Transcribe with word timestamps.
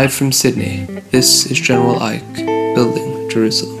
Live 0.00 0.14
from 0.14 0.30
Sydney, 0.30 0.84
this 1.10 1.50
is 1.50 1.58
General 1.58 1.98
Ike, 1.98 2.36
Building 2.36 3.28
Jerusalem. 3.28 3.77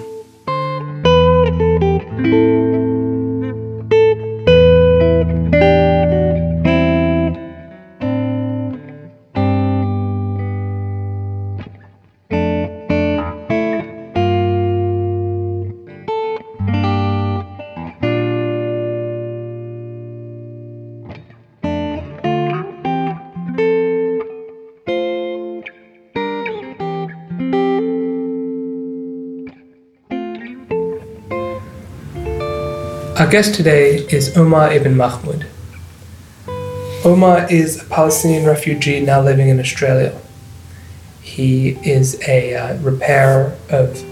Our 33.28 33.32
guest 33.32 33.56
today 33.56 33.96
is 34.06 34.34
Omar 34.38 34.72
ibn 34.72 34.96
Mahmoud. 34.96 35.46
Omar 37.04 37.46
is 37.52 37.82
a 37.82 37.84
Palestinian 37.84 38.46
refugee 38.46 39.00
now 39.00 39.20
living 39.20 39.50
in 39.50 39.60
Australia. 39.60 40.18
He 41.20 41.76
is 41.86 42.18
a 42.26 42.54
uh, 42.54 42.78
repairer 42.78 43.54
of 43.68 44.02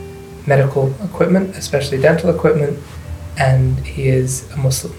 medical 0.46 0.94
equipment, 1.02 1.56
especially 1.56 1.98
dental 1.98 2.28
equipment, 2.28 2.78
and 3.38 3.78
he 3.86 4.08
is 4.08 4.52
a 4.52 4.58
Muslim. 4.58 4.92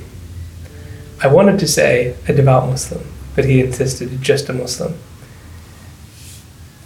I 1.21 1.27
wanted 1.27 1.59
to 1.59 1.67
say 1.67 2.15
a 2.27 2.33
devout 2.33 2.67
Muslim, 2.67 3.05
but 3.35 3.45
he 3.45 3.61
insisted 3.61 4.19
just 4.19 4.49
a 4.49 4.53
Muslim. 4.53 4.97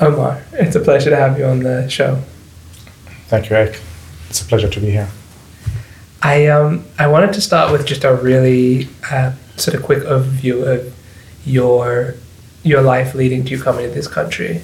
Omar, 0.02 0.44
it's 0.52 0.76
a 0.76 0.82
pleasure 0.82 1.12
to 1.12 1.16
have 1.16 1.40
you 1.40 1.46
on 1.46 1.60
the 1.60 1.88
show. 1.88 2.22
Thank 3.30 3.50
you, 3.50 3.56
Eric. 3.56 3.80
It's 4.30 4.42
a 4.42 4.46
pleasure 4.46 4.68
to 4.68 4.80
be 4.82 4.92
here. 4.92 5.08
I 6.22 6.48
um 6.48 6.86
I 7.00 7.08
wanted 7.08 7.34
to 7.34 7.42
start 7.42 7.72
with 7.72 7.86
just 7.86 8.04
a 8.04 8.14
really 8.14 8.88
uh, 9.10 9.34
sort 9.58 9.76
of 9.76 9.84
quick 9.84 10.04
overview 10.04 10.68
of 10.68 10.94
your 11.46 12.16
your 12.64 12.82
life 12.82 13.16
leading 13.16 13.44
to 13.46 13.52
you 13.52 13.62
coming 13.62 13.88
to 13.88 13.94
this 13.94 14.08
country. 14.08 14.62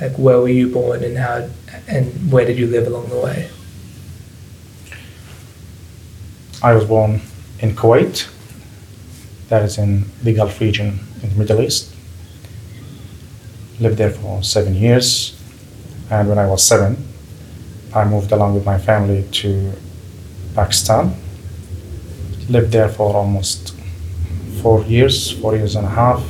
Like 0.00 0.12
where 0.16 0.38
were 0.38 0.48
you 0.48 0.68
born 0.68 1.02
and 1.02 1.16
how 1.16 1.48
and 1.88 2.32
where 2.32 2.44
did 2.44 2.58
you 2.58 2.66
live 2.66 2.86
along 2.86 3.08
the 3.08 3.18
way? 3.18 3.48
I 6.62 6.74
was 6.74 6.84
born 6.84 7.22
in 7.60 7.74
Kuwait, 7.74 8.28
that 9.48 9.62
is 9.62 9.78
in 9.78 10.04
the 10.22 10.34
Gulf 10.34 10.60
region 10.60 11.00
in 11.22 11.30
the 11.30 11.36
Middle 11.36 11.62
East. 11.62 11.94
Lived 13.78 13.96
there 13.96 14.10
for 14.10 14.42
seven 14.42 14.74
years, 14.74 15.40
and 16.10 16.28
when 16.28 16.38
I 16.38 16.46
was 16.46 16.62
seven, 16.62 17.02
I 17.94 18.04
moved 18.04 18.30
along 18.32 18.54
with 18.54 18.66
my 18.66 18.76
family 18.76 19.24
to 19.40 19.72
Pakistan. 20.60 21.14
Lived 22.50 22.70
there 22.72 22.90
for 22.96 23.16
almost 23.16 23.74
four 24.60 24.82
years, 24.84 25.16
four 25.40 25.56
years 25.56 25.74
and 25.74 25.86
a 25.86 25.94
half. 26.02 26.22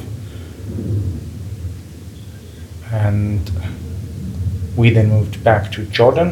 And 2.92 3.50
we 4.76 4.90
then 4.90 5.08
moved 5.08 5.42
back 5.42 5.72
to 5.72 5.80
Jordan. 5.96 6.28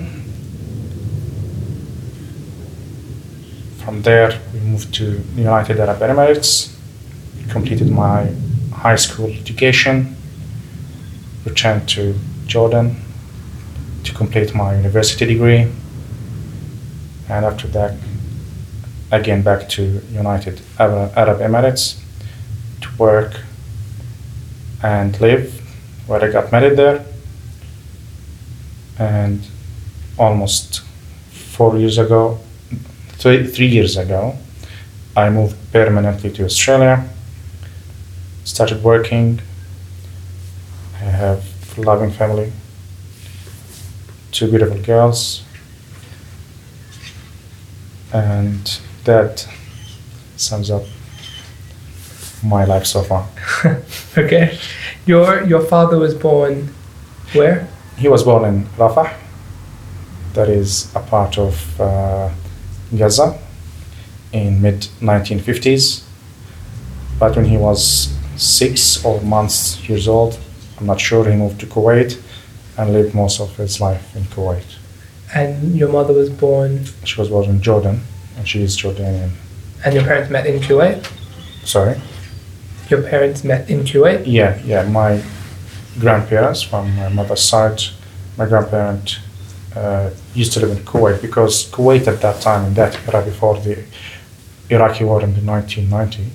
From 3.82 4.02
there, 4.02 4.30
we 4.52 4.60
moved 4.60 4.94
to 5.00 5.06
United 5.34 5.80
Arab 5.80 6.00
Emirates, 6.10 6.50
completed 7.50 7.90
my 7.90 8.18
high 8.84 9.00
school 9.04 9.30
education, 9.42 10.14
returned 11.44 11.88
to 11.96 12.14
Jordan 12.46 12.96
to 14.04 14.10
complete 14.14 14.54
my 14.54 14.76
university 14.76 15.26
degree 15.26 15.66
and 17.28 17.44
after 17.44 17.68
that, 17.68 17.94
again 19.10 19.42
back 19.42 19.68
to 19.70 20.00
United 20.10 20.60
Arab 20.78 21.40
Emirates 21.40 22.00
to 22.80 22.88
work 22.98 23.40
and 24.82 25.20
live, 25.20 25.60
where 26.06 26.22
I 26.24 26.30
got 26.30 26.52
married 26.52 26.76
there, 26.76 27.04
and 28.98 29.46
almost 30.18 30.82
four 31.30 31.76
years 31.78 31.98
ago, 31.98 32.38
three, 33.08 33.46
three 33.46 33.66
years 33.66 33.96
ago, 33.96 34.36
I 35.16 35.30
moved 35.30 35.56
permanently 35.72 36.30
to 36.32 36.44
Australia, 36.44 37.08
started 38.44 38.82
working. 38.82 39.40
I 40.94 41.04
have 41.04 41.44
a 41.76 41.80
loving 41.80 42.10
family, 42.10 42.52
two 44.30 44.48
beautiful 44.48 44.80
girls, 44.82 45.42
and 48.12 48.80
that 49.04 49.48
sums 50.36 50.70
up 50.70 50.84
my 52.42 52.64
life 52.64 52.86
so 52.86 53.02
far. 53.02 53.28
okay, 54.18 54.58
your 55.06 55.44
your 55.44 55.60
father 55.60 55.98
was 55.98 56.14
born 56.14 56.74
where? 57.32 57.68
He 57.96 58.08
was 58.08 58.22
born 58.22 58.44
in 58.44 58.64
Rafah. 58.76 59.14
That 60.34 60.48
is 60.48 60.94
a 60.94 61.00
part 61.00 61.36
of 61.36 61.80
uh, 61.80 62.30
Gaza 62.96 63.38
in 64.32 64.62
mid 64.62 64.88
1950s. 65.00 66.04
But 67.18 67.36
when 67.36 67.44
he 67.44 67.56
was 67.56 68.14
six 68.36 69.04
or 69.04 69.20
months 69.20 69.88
years 69.88 70.06
old, 70.06 70.38
I'm 70.78 70.86
not 70.86 71.00
sure, 71.00 71.28
he 71.28 71.36
moved 71.36 71.60
to 71.60 71.66
Kuwait 71.66 72.20
and 72.76 72.92
lived 72.92 73.14
most 73.14 73.40
of 73.40 73.56
his 73.56 73.80
life 73.80 74.14
in 74.14 74.22
Kuwait. 74.24 74.77
And 75.34 75.76
your 75.76 75.90
mother 75.90 76.14
was 76.14 76.30
born? 76.30 76.84
She 77.04 77.20
was 77.20 77.28
born 77.28 77.50
in 77.50 77.60
Jordan, 77.60 78.00
and 78.36 78.48
she 78.48 78.62
is 78.62 78.76
Jordanian. 78.76 79.32
And 79.84 79.94
your 79.94 80.04
parents 80.04 80.30
met 80.30 80.46
in 80.46 80.60
Kuwait? 80.60 81.06
Sorry? 81.64 82.00
Your 82.88 83.02
parents 83.02 83.44
met 83.44 83.68
in 83.68 83.80
Kuwait? 83.80 84.22
Yeah, 84.26 84.60
yeah. 84.64 84.88
My 84.88 85.22
grandparents 85.98 86.62
from 86.62 86.94
my 86.96 87.08
mother's 87.08 87.42
side, 87.42 87.80
my 88.36 88.46
grandparent 88.46 89.18
uh, 89.76 90.10
used 90.34 90.52
to 90.54 90.60
live 90.60 90.76
in 90.76 90.84
Kuwait 90.84 91.20
because 91.20 91.70
Kuwait 91.70 92.06
at 92.08 92.20
that 92.22 92.40
time, 92.40 92.64
in 92.66 92.74
that 92.74 92.98
era 93.06 93.22
before 93.22 93.58
the 93.60 93.84
Iraqi 94.70 95.04
war 95.04 95.22
in 95.22 95.34
the 95.34 95.42
1990, 95.42 96.30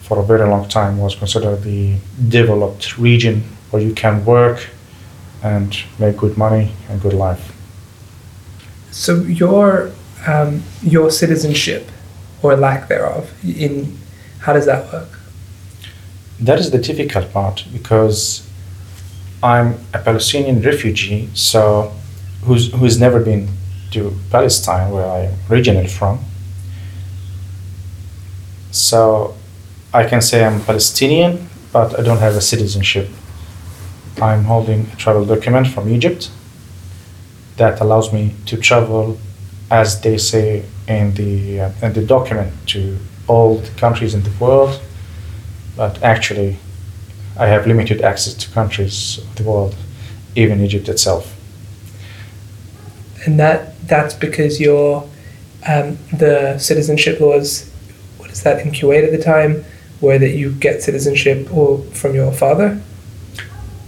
for 0.00 0.18
a 0.20 0.24
very 0.24 0.48
long 0.48 0.68
time 0.68 0.98
was 0.98 1.14
considered 1.14 1.62
the 1.62 1.96
developed 2.28 2.98
region 2.98 3.42
where 3.70 3.82
you 3.82 3.94
can 3.94 4.24
work 4.24 4.68
and 5.42 5.76
make 5.98 6.16
good 6.16 6.36
money 6.36 6.72
and 6.88 7.00
good 7.00 7.12
life. 7.12 7.56
So 8.90 9.22
your 9.22 9.92
um, 10.26 10.62
your 10.82 11.10
citizenship 11.10 11.88
or 12.42 12.56
lack 12.56 12.88
thereof 12.88 13.32
in 13.44 13.98
how 14.40 14.52
does 14.52 14.66
that 14.66 14.92
work? 14.92 15.18
That 16.40 16.58
is 16.58 16.70
the 16.70 16.78
difficult 16.78 17.32
part 17.32 17.64
because 17.72 18.48
I'm 19.42 19.78
a 19.94 19.98
Palestinian 19.98 20.62
refugee, 20.62 21.28
so 21.34 21.92
who's 22.42 22.72
who's 22.72 22.98
never 22.98 23.20
been 23.20 23.48
to 23.92 24.14
Palestine, 24.30 24.90
where 24.90 25.06
I'm 25.06 25.34
originally 25.50 25.88
from. 25.88 26.20
So 28.70 29.34
I 29.92 30.06
can 30.06 30.20
say 30.20 30.44
I'm 30.44 30.60
Palestinian, 30.64 31.48
but 31.72 31.98
I 31.98 32.02
don't 32.02 32.18
have 32.18 32.36
a 32.36 32.40
citizenship. 32.40 33.08
I'm 34.22 34.44
holding 34.44 34.86
a 34.92 34.96
travel 34.96 35.24
document 35.24 35.68
from 35.68 35.88
Egypt 35.88 36.30
that 37.60 37.78
allows 37.80 38.10
me 38.10 38.34
to 38.46 38.56
travel, 38.56 39.18
as 39.70 40.00
they 40.00 40.16
say 40.16 40.64
in 40.88 41.12
the 41.14 41.60
uh, 41.60 41.86
in 41.86 41.92
the 41.92 42.04
document, 42.16 42.52
to 42.72 42.98
all 43.28 43.58
the 43.58 43.70
countries 43.84 44.14
in 44.14 44.22
the 44.22 44.34
world. 44.40 44.80
But 45.76 46.02
actually, 46.02 46.56
I 47.38 47.46
have 47.46 47.66
limited 47.66 48.00
access 48.00 48.34
to 48.42 48.50
countries 48.50 49.18
of 49.18 49.36
the 49.36 49.44
world, 49.44 49.76
even 50.34 50.60
Egypt 50.60 50.88
itself. 50.88 51.24
And 53.24 53.38
that 53.38 53.60
that's 53.86 54.14
because 54.14 54.58
your 54.58 55.06
um, 55.68 55.98
the 56.24 56.58
citizenship 56.58 57.20
laws. 57.20 57.70
What 58.16 58.30
is 58.30 58.42
that 58.42 58.60
in 58.64 58.72
Kuwait 58.72 59.04
at 59.04 59.12
the 59.12 59.22
time? 59.22 59.64
Where 60.00 60.18
that 60.18 60.34
you 60.40 60.52
get 60.66 60.82
citizenship 60.82 61.52
or 61.52 61.78
from 62.00 62.14
your 62.14 62.32
father? 62.32 62.80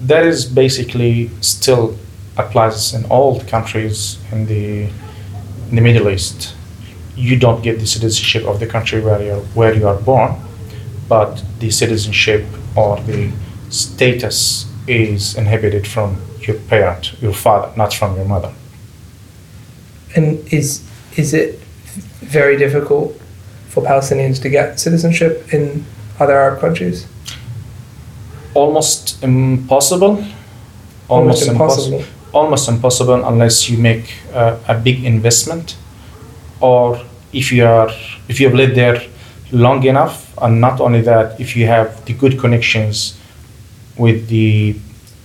That 0.03 0.27
is 0.27 0.45
basically 0.45 1.31
still 1.41 1.97
applies 2.37 2.95
in 2.95 3.05
all 3.07 3.39
the 3.39 3.45
countries 3.45 4.19
in 4.31 4.47
the 4.47 4.89
in 5.71 5.77
the 5.77 5.81
Middle 5.81 6.09
East. 6.11 6.55
You 7.17 7.39
don't 7.39 7.63
get 7.63 7.79
the 7.79 7.87
citizenship 7.87 8.45
of 8.45 8.59
the 8.61 8.67
country 8.67 9.01
where 9.01 9.23
you 9.23 9.33
are, 9.33 9.41
where 9.55 9.75
you 9.75 9.87
are 9.87 10.01
born, 10.01 10.37
but 11.09 11.43
the 11.59 11.71
citizenship 11.71 12.45
or 12.75 12.99
the 13.01 13.31
status 13.69 14.67
is 14.87 15.37
inherited 15.37 15.87
from 15.87 16.17
your 16.41 16.57
parent, 16.69 17.21
your 17.23 17.33
father, 17.33 17.73
not 17.77 17.93
from 17.93 18.17
your 18.17 18.25
mother. 18.25 18.53
And 20.17 20.41
is 20.53 20.83
is 21.17 21.35
it 21.35 21.59
very 22.21 22.57
difficult 22.57 23.19
for 23.69 23.83
Palestinians 23.83 24.41
to 24.43 24.49
get 24.49 24.81
citizenship 24.81 25.53
in 25.53 25.85
other 26.19 26.35
Arab 26.35 26.61
countries? 26.61 27.07
Almost 28.55 29.23
impossible 29.23 30.25
Almost, 31.09 31.43
almost 31.43 31.49
impossible. 31.49 31.99
impossible. 31.99 32.12
Almost 32.33 32.69
impossible 32.69 33.25
unless 33.25 33.69
you 33.69 33.79
make 33.79 34.15
uh, 34.33 34.59
a 34.69 34.75
big 34.75 35.05
investment 35.05 35.77
or 36.61 37.01
if 37.33 37.53
you 37.53 37.65
are 37.65 37.91
if 38.29 38.41
you 38.41 38.47
have 38.49 38.57
lived 38.57 38.75
there 38.75 39.01
long 39.51 39.83
enough 39.85 40.33
and 40.43 40.61
not 40.61 40.81
only 40.81 41.01
that 41.03 41.39
if 41.41 41.57
you 41.57 41.67
have 41.67 42.05
the 42.07 42.13
good 42.15 42.39
connections 42.39 43.19
with 43.97 44.29
the 44.29 44.75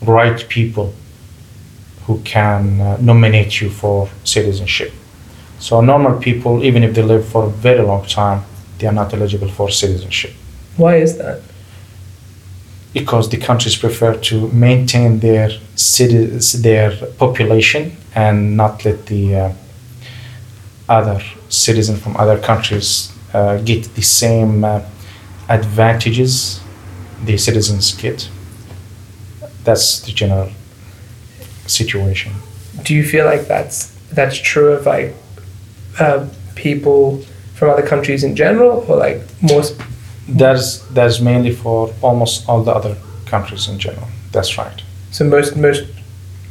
right 0.02 0.48
people 0.50 0.94
who 2.06 2.20
can 2.24 2.80
uh, 2.82 2.98
nominate 3.00 3.62
you 3.62 3.70
for 3.70 4.10
citizenship 4.24 4.92
so 5.60 5.82
normal 5.82 6.20
people 6.20 6.64
even 6.64 6.84
if 6.84 6.94
they 6.94 7.02
live 7.02 7.28
for 7.28 7.46
a 7.46 7.50
very 7.50 7.82
long 7.82 8.06
time 8.06 8.44
they 8.80 8.88
are 8.88 8.94
not 8.94 9.14
eligible 9.14 9.50
for 9.50 9.70
citizenship 9.70 10.32
Why 10.78 10.98
is 10.98 11.18
that? 11.18 11.42
Because 12.98 13.30
the 13.30 13.38
countries 13.38 13.76
prefer 13.76 14.16
to 14.16 14.36
maintain 14.50 15.20
their 15.20 15.50
cities, 15.76 16.62
their 16.62 16.90
population, 17.24 17.96
and 18.16 18.58
not 18.58 18.84
let 18.86 19.06
the 19.06 19.24
uh, 19.36 19.54
other 20.90 21.22
citizens 21.50 22.00
from 22.04 22.16
other 22.18 22.40
countries 22.40 23.12
uh, 23.34 23.58
get 23.58 23.84
the 23.96 24.02
same 24.02 24.64
uh, 24.64 24.82
advantages 25.48 26.60
the 27.24 27.38
citizens 27.38 27.94
get. 27.94 28.30
That's 29.64 30.00
the 30.06 30.12
general 30.12 30.50
situation. 31.68 32.32
Do 32.84 32.96
you 32.96 33.04
feel 33.04 33.26
like 33.26 33.48
that's 33.48 33.78
that's 34.18 34.38
true 34.38 34.72
of 34.72 34.86
like 34.86 35.14
uh, 36.00 36.28
people 36.56 37.22
from 37.56 37.70
other 37.70 37.86
countries 37.86 38.24
in 38.24 38.36
general, 38.36 38.86
or 38.88 38.98
like 38.98 39.22
more? 39.42 39.64
Sp- 39.68 39.97
That's 40.28 40.80
that's 40.94 41.20
mainly 41.22 41.54
for 41.56 41.94
almost 42.02 42.48
all 42.50 42.64
the 42.64 42.72
other 42.72 42.96
countries 43.26 43.68
in 43.68 43.80
general. 43.80 44.08
That's 44.32 44.58
right. 44.58 44.82
so 45.12 45.24
most 45.26 45.56
most 45.56 45.84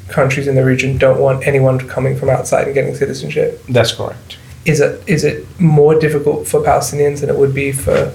countries 0.08 0.46
in 0.46 0.54
the 0.54 0.64
region 0.64 0.98
don't 0.98 1.20
want 1.20 1.46
anyone 1.46 1.78
coming 1.88 2.16
from 2.16 2.28
outside 2.30 2.64
and 2.66 2.74
getting 2.74 2.94
citizenship. 2.94 3.60
That's 3.68 3.92
correct. 3.92 4.38
Is 4.64 4.80
it 4.80 5.02
is 5.06 5.24
it 5.24 5.44
more 5.60 5.98
difficult 5.98 6.46
for 6.48 6.60
Palestinians 6.62 7.20
than 7.20 7.28
it 7.30 7.36
would 7.36 7.54
be 7.54 7.72
for? 7.72 8.12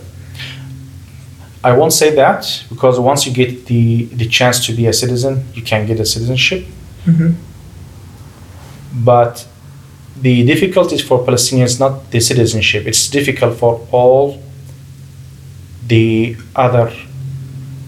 I 1.64 1.74
won't 1.78 1.94
say 1.94 2.10
that 2.16 2.64
because 2.70 3.00
once 3.00 3.28
you 3.28 3.32
get 3.34 3.68
the, 3.68 4.06
the 4.06 4.28
chance 4.28 4.66
to 4.66 4.74
be 4.74 4.88
a 4.88 4.94
citizen, 4.94 5.44
you 5.54 5.62
can 5.62 5.86
get 5.86 6.00
a 6.00 6.06
citizenship. 6.06 6.66
Mhm. 7.06 7.36
But 8.94 9.48
the 10.22 10.44
difficulties 10.46 11.02
for 11.02 11.20
Palestinians 11.26 11.80
not 11.80 12.10
the 12.12 12.20
citizenship. 12.20 12.86
It's 12.88 13.10
difficult 13.10 13.58
for 13.58 13.80
all 13.92 14.42
the 15.92 16.38
other 16.56 16.86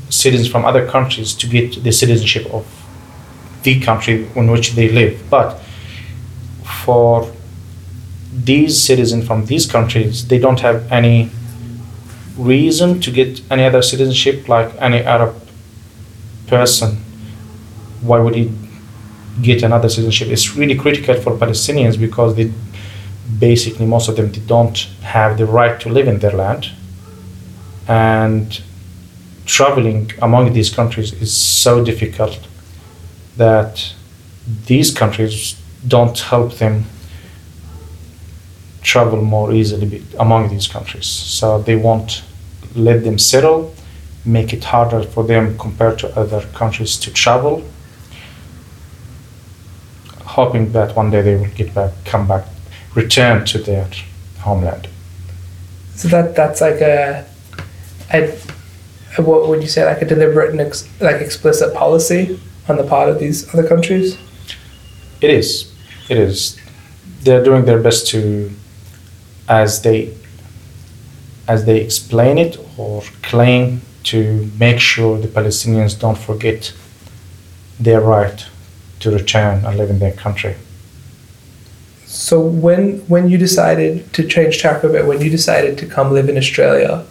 citizens 0.09 0.49
from 0.51 0.65
other 0.65 0.85
countries 0.95 1.33
to 1.33 1.47
get 1.47 1.83
the 1.83 1.91
citizenship 1.91 2.45
of 2.53 2.65
the 3.63 3.79
country 3.79 4.27
in 4.35 4.51
which 4.51 4.73
they 4.73 4.89
live. 4.89 5.15
But 5.29 5.57
for 6.83 7.31
these 8.33 8.81
citizens 8.89 9.25
from 9.25 9.45
these 9.45 9.65
countries, 9.75 10.27
they 10.27 10.37
don't 10.37 10.59
have 10.59 10.91
any 10.91 11.29
reason 12.37 12.99
to 12.99 13.09
get 13.11 13.41
any 13.49 13.63
other 13.63 13.81
citizenship 13.81 14.49
like 14.49 14.69
any 14.81 14.99
Arab 15.15 15.33
person. 16.47 16.97
Why 18.01 18.19
would 18.19 18.35
he 18.35 18.51
get 19.41 19.63
another 19.63 19.87
citizenship? 19.87 20.27
It's 20.27 20.55
really 20.57 20.75
critical 20.75 21.15
for 21.21 21.37
Palestinians 21.37 21.97
because 21.97 22.35
they 22.35 22.51
basically 23.39 23.85
most 23.85 24.09
of 24.09 24.17
them 24.17 24.31
they 24.31 24.41
don't 24.41 24.77
have 25.15 25.37
the 25.37 25.45
right 25.45 25.79
to 25.79 25.87
live 25.89 26.07
in 26.07 26.19
their 26.19 26.35
land, 26.43 26.71
and 27.87 28.61
traveling 29.45 30.11
among 30.21 30.53
these 30.53 30.69
countries 30.69 31.13
is 31.13 31.35
so 31.35 31.83
difficult 31.83 32.39
that 33.37 33.93
these 34.65 34.91
countries 34.91 35.59
don't 35.87 36.17
help 36.19 36.53
them 36.55 36.85
travel 38.81 39.21
more 39.21 39.53
easily 39.53 40.03
among 40.19 40.49
these 40.49 40.67
countries. 40.67 41.05
So 41.05 41.61
they 41.61 41.75
won't 41.75 42.23
let 42.75 43.03
them 43.03 43.17
settle, 43.17 43.73
make 44.25 44.53
it 44.53 44.63
harder 44.63 45.03
for 45.03 45.23
them 45.23 45.57
compared 45.57 45.99
to 45.99 46.19
other 46.19 46.41
countries 46.53 46.97
to 46.99 47.11
travel, 47.11 47.63
hoping 50.25 50.71
that 50.73 50.95
one 50.95 51.11
day 51.11 51.21
they 51.21 51.35
will 51.35 51.53
get 51.55 51.73
back, 51.73 51.91
come 52.05 52.27
back, 52.27 52.45
return 52.95 53.45
to 53.45 53.57
their 53.57 53.87
homeland. 54.39 54.87
So 55.95 56.07
that 56.09 56.35
that's 56.35 56.61
like 56.61 56.81
a, 56.81 57.25
a 58.13 58.39
what 59.21 59.47
would 59.47 59.61
you 59.61 59.67
say 59.67 59.85
like 59.85 60.01
a 60.01 60.05
deliberate 60.05 60.51
and 60.51 60.61
ex, 60.61 60.89
like 60.99 61.21
explicit 61.21 61.73
policy 61.73 62.39
on 62.67 62.77
the 62.77 62.83
part 62.83 63.09
of 63.09 63.19
these 63.19 63.47
other 63.53 63.67
countries? 63.67 64.17
It 65.21 65.29
is. 65.29 65.71
It 66.09 66.17
is. 66.17 66.59
They're 67.21 67.43
doing 67.43 67.65
their 67.65 67.81
best 67.81 68.07
to, 68.07 68.51
as 69.47 69.81
they, 69.83 70.15
as 71.47 71.65
they 71.65 71.81
explain 71.81 72.37
it 72.37 72.57
or 72.77 73.03
claim 73.21 73.81
to 74.03 74.51
make 74.57 74.79
sure 74.79 75.19
the 75.19 75.27
Palestinians 75.27 75.97
don't 75.97 76.17
forget 76.17 76.73
their 77.79 78.01
right 78.01 78.45
to 78.99 79.11
return 79.11 79.63
and 79.65 79.77
live 79.77 79.89
in 79.89 79.99
their 79.99 80.11
country. 80.11 80.55
So 82.05 82.39
when 82.39 82.99
when 83.07 83.27
you 83.27 83.37
decided 83.37 84.13
to 84.13 84.27
change 84.27 84.61
tack 84.61 84.83
a 84.83 84.89
bit, 84.89 85.07
when 85.07 85.19
you 85.19 85.29
decided 85.29 85.77
to 85.79 85.85
come 85.87 86.11
live 86.11 86.29
in 86.29 86.37
Australia, 86.37 87.05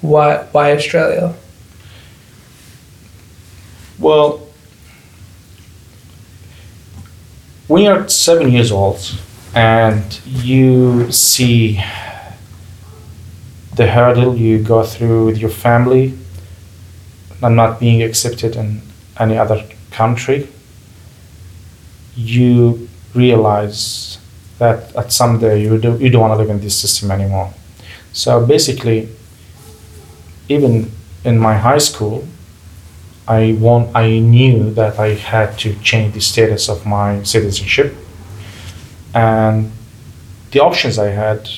why 0.00 0.46
why 0.52 0.72
Australia? 0.72 1.34
Well, 3.98 4.46
when 7.66 7.82
you're 7.82 8.08
seven 8.08 8.50
years 8.50 8.70
old 8.70 9.00
and 9.54 10.20
you 10.24 11.10
see 11.10 11.82
the 13.74 13.86
hurdle 13.86 14.36
you 14.36 14.62
go 14.62 14.82
through 14.84 15.26
with 15.26 15.38
your 15.38 15.50
family 15.50 16.14
and 17.42 17.56
not 17.56 17.80
being 17.80 18.02
accepted 18.02 18.56
in 18.56 18.82
any 19.18 19.36
other 19.36 19.64
country, 19.90 20.48
you 22.16 22.88
realize 23.14 24.18
that 24.58 24.94
at 24.96 25.12
some 25.12 25.38
day 25.38 25.62
you, 25.62 25.78
do, 25.78 25.96
you 25.98 26.10
don't 26.10 26.20
want 26.20 26.32
to 26.32 26.36
live 26.36 26.50
in 26.50 26.60
this 26.60 26.76
system 26.78 27.10
anymore. 27.10 27.52
So 28.12 28.44
basically, 28.44 29.08
even 30.48 30.90
in 31.24 31.38
my 31.38 31.54
high 31.56 31.78
school, 31.78 32.24
I 33.26 33.56
want 33.60 33.94
I 33.94 34.18
knew 34.20 34.70
that 34.74 34.98
I 34.98 35.08
had 35.14 35.58
to 35.58 35.74
change 35.82 36.14
the 36.14 36.20
status 36.20 36.68
of 36.68 36.86
my 36.86 37.22
citizenship, 37.22 37.94
and 39.14 39.70
the 40.50 40.60
options 40.60 40.98
I 40.98 41.08
had, 41.10 41.48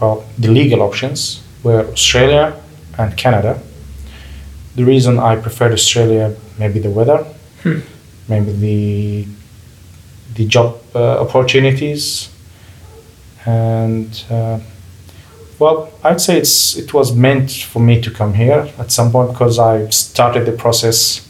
well, 0.00 0.24
the 0.38 0.48
legal 0.48 0.80
options 0.82 1.42
were 1.64 1.84
Australia 1.90 2.54
and 2.98 3.16
Canada. 3.16 3.60
The 4.76 4.84
reason 4.84 5.18
I 5.18 5.36
preferred 5.36 5.72
Australia, 5.72 6.34
maybe 6.58 6.78
the 6.80 6.90
weather, 6.90 7.24
Hmm. 7.62 7.80
maybe 8.28 8.52
the 8.52 9.26
the 10.34 10.46
job 10.46 10.78
uh, 10.94 11.20
opportunities, 11.20 12.30
and 13.44 14.24
uh, 14.30 14.58
well, 15.60 15.92
I'd 16.02 16.20
say 16.20 16.38
it's 16.38 16.76
it 16.76 16.94
was 16.94 17.14
meant 17.14 17.50
for 17.50 17.80
me 17.80 18.00
to 18.00 18.10
come 18.10 18.34
here 18.34 18.72
at 18.78 18.90
some 18.90 19.12
point 19.12 19.32
because 19.32 19.58
I 19.58 19.88
started 19.90 20.46
the 20.46 20.52
process, 20.52 21.28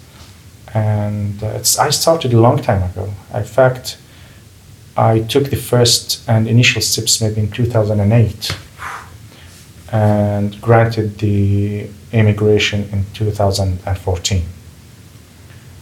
and 0.73 1.43
it's 1.43 1.79
I 1.79 1.91
started 1.91 2.33
a 2.33 2.41
long 2.41 2.63
time 2.63 2.83
ago. 2.83 3.13
In 3.35 3.45
fact, 3.45 3.99
I 4.97 5.21
took 5.21 5.51
the 5.51 5.57
first 5.57 6.23
and 6.29 6.47
initial 6.49 6.81
steps 6.81 7.21
maybe 7.21 7.41
in 7.41 7.51
two 7.51 7.67
thousand 7.67 7.99
and 7.99 8.13
eight, 8.13 8.57
and 9.93 10.61
granted 10.61 11.19
the 11.19 11.89
immigration 12.13 12.89
in 12.93 13.07
two 13.13 13.33
thousand 13.33 13.81
and 13.85 13.99
fourteen. 13.99 14.45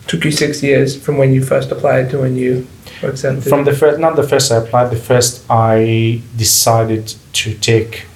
Took 0.07 0.25
you 0.25 0.31
six 0.31 0.62
years 0.62 0.97
from 0.97 1.19
when 1.19 1.35
you 1.35 1.45
first 1.45 1.71
applied 1.71 2.09
to 2.12 2.21
when 2.21 2.35
you 2.35 2.67
were 3.02 3.11
accepted. 3.11 3.45
From 3.45 3.64
the 3.64 3.75
first, 3.75 4.00
not 4.00 4.17
the 4.17 4.23
first 4.23 4.50
I 4.50 4.57
applied, 4.57 4.90
the 4.90 4.97
first 4.97 5.45
I 5.50 6.23
decided 6.35 7.14
to 7.35 7.55
take 7.55 8.07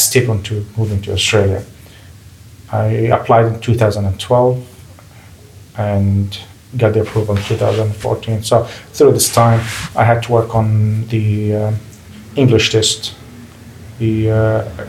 step 0.00 0.28
onto 0.28 0.64
moving 0.76 1.00
to 1.02 1.12
Australia. 1.12 1.64
I 2.72 2.84
applied 3.12 3.46
in 3.46 3.60
2012 3.60 4.66
and 5.76 6.38
got 6.76 6.94
the 6.94 7.00
approval 7.02 7.36
in 7.36 7.42
2014. 7.42 8.42
So 8.42 8.64
through 8.64 9.12
this 9.12 9.32
time, 9.32 9.60
I 9.96 10.04
had 10.04 10.22
to 10.24 10.32
work 10.32 10.54
on 10.54 11.06
the 11.08 11.54
uh, 11.54 11.72
English 12.36 12.70
test, 12.70 13.14
the 13.98 14.30
uh, 14.30 14.86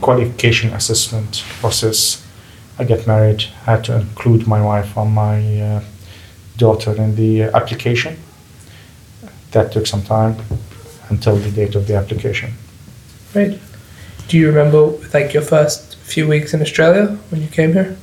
qualification 0.00 0.72
assessment 0.72 1.44
process. 1.60 2.24
I 2.78 2.84
get 2.84 3.06
married, 3.06 3.42
had 3.64 3.84
to 3.84 3.96
include 3.96 4.46
my 4.46 4.62
wife 4.62 4.96
and 4.96 5.12
my 5.12 5.60
uh, 5.60 5.82
daughter 6.56 6.94
in 6.94 7.16
the 7.16 7.42
application. 7.42 8.16
That 9.50 9.72
took 9.72 9.86
some 9.86 10.02
time 10.02 10.36
until 11.08 11.36
the 11.36 11.50
date 11.50 11.74
of 11.74 11.86
the 11.86 11.96
application. 11.96 12.52
right. 13.34 13.58
Do 14.32 14.38
you 14.38 14.46
remember 14.46 14.96
like 15.12 15.34
your 15.34 15.42
first 15.42 15.96
few 15.96 16.26
weeks 16.26 16.54
in 16.54 16.62
Australia 16.62 17.18
when 17.28 17.42
you 17.42 17.48
came 17.48 17.74
here? 17.74 17.98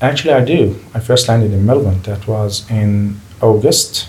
Actually, 0.00 0.34
I 0.34 0.44
do. 0.44 0.80
I 0.92 0.98
first 0.98 1.28
landed 1.28 1.52
in 1.52 1.64
Melbourne. 1.64 2.02
That 2.02 2.26
was 2.26 2.68
in 2.68 3.20
August, 3.40 4.08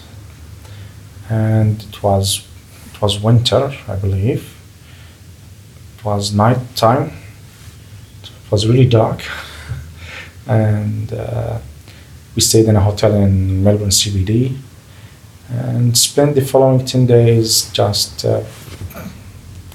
and 1.30 1.80
it 1.84 2.02
was 2.02 2.48
it 2.92 3.00
was 3.04 3.20
winter, 3.20 3.72
I 3.88 3.98
believe. 3.98 4.58
It 6.00 6.04
was 6.04 6.34
night 6.34 6.76
time. 6.76 7.12
It 8.24 8.50
was 8.50 8.66
really 8.66 8.88
dark, 8.88 9.22
and 10.48 11.14
uh, 11.14 11.60
we 12.34 12.42
stayed 12.42 12.66
in 12.66 12.76
a 12.76 12.82
hotel 12.82 13.14
in 13.14 13.64
Melbourne 13.64 13.92
CBD, 13.92 14.58
and 15.50 15.96
spent 15.96 16.34
the 16.34 16.42
following 16.42 16.84
ten 16.84 17.06
days 17.06 17.70
just 17.74 18.26
uh, 18.26 18.42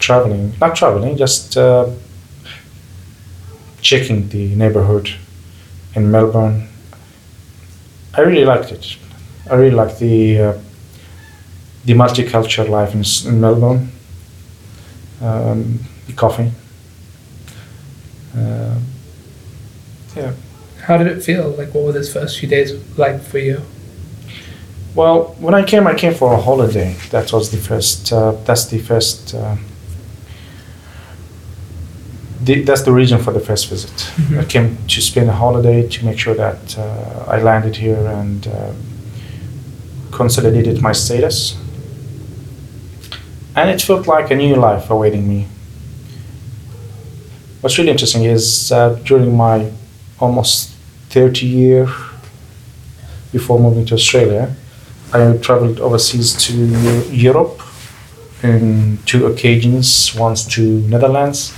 traveling. 0.01 0.53
Not 0.61 0.75
traveling, 0.75 1.17
just 1.17 1.57
uh, 1.57 1.91
checking 3.81 4.29
the 4.29 4.55
neighborhood 4.57 5.11
in 5.95 6.11
Melbourne. 6.11 6.69
I 8.15 8.23
really 8.23 8.45
liked 8.45 8.73
it. 8.73 8.97
I 9.51 9.55
really 9.55 9.75
liked 9.75 9.99
the 9.99 10.41
uh, 10.41 10.59
the 11.85 11.95
multicultural 11.95 12.69
life 12.69 12.95
in, 12.95 13.05
in 13.29 13.41
Melbourne. 13.41 13.91
Um, 15.21 15.81
the 16.07 16.13
coffee. 16.15 16.51
Uh, 18.37 18.79
yeah. 20.17 20.33
How 20.83 20.97
did 20.97 21.07
it 21.07 21.23
feel? 21.23 21.51
Like, 21.51 21.75
what 21.75 21.85
were 21.85 21.93
those 21.93 22.13
first 22.13 22.39
few 22.39 22.49
days 22.49 22.73
like 22.97 23.21
for 23.21 23.39
you? 23.39 23.61
Well, 24.95 25.37
when 25.39 25.55
I 25.55 25.63
came, 25.63 25.87
I 25.87 25.95
came 25.95 26.15
for 26.15 26.33
a 26.33 26.41
holiday. 26.41 26.97
That 27.11 27.33
was 27.33 27.51
the 27.51 27.59
first. 27.59 28.13
Uh, 28.13 28.33
that's 28.45 28.67
the 28.67 28.79
first. 28.79 29.35
The, 32.43 32.63
that's 32.63 32.83
the 32.83 32.93
reason 32.93 33.19
for 33.19 33.33
the 33.33 33.41
first 33.41 33.69
visit. 33.69 34.11
I 34.39 34.45
came 34.45 34.79
to 34.89 35.01
spend 35.03 35.29
a 35.29 35.33
holiday 35.33 35.87
to 35.87 36.05
make 36.07 36.19
sure 36.19 36.35
that 36.35 36.79
uh, 36.79 37.25
I 37.29 37.43
landed 37.43 37.77
here 37.77 37.99
and 37.99 38.47
uh, 38.47 38.73
consolidated 40.11 40.81
my 40.81 40.93
status. 40.93 41.59
And 43.55 43.69
it 43.69 43.83
felt 43.83 44.07
like 44.07 44.31
a 44.31 44.37
new 44.37 44.57
life 44.57 44.89
awaiting 44.89 45.29
me. 45.29 45.49
What's 47.61 47.77
really 47.77 47.91
interesting 47.91 48.25
is 48.25 48.73
uh, 48.73 48.99
during 49.05 49.37
my 49.37 49.71
almost 50.19 50.71
30 51.11 51.47
year 51.47 51.89
before 53.33 53.59
moving 53.61 53.85
to 53.87 53.95
Australia, 53.95 54.55
I 55.13 55.37
traveled 55.43 55.79
overseas 55.79 56.33
to 56.47 56.55
Europe 57.11 57.61
in 58.43 58.99
two 59.05 59.27
occasions, 59.27 60.15
once 60.15 60.47
to 60.55 60.81
Netherlands 60.89 61.55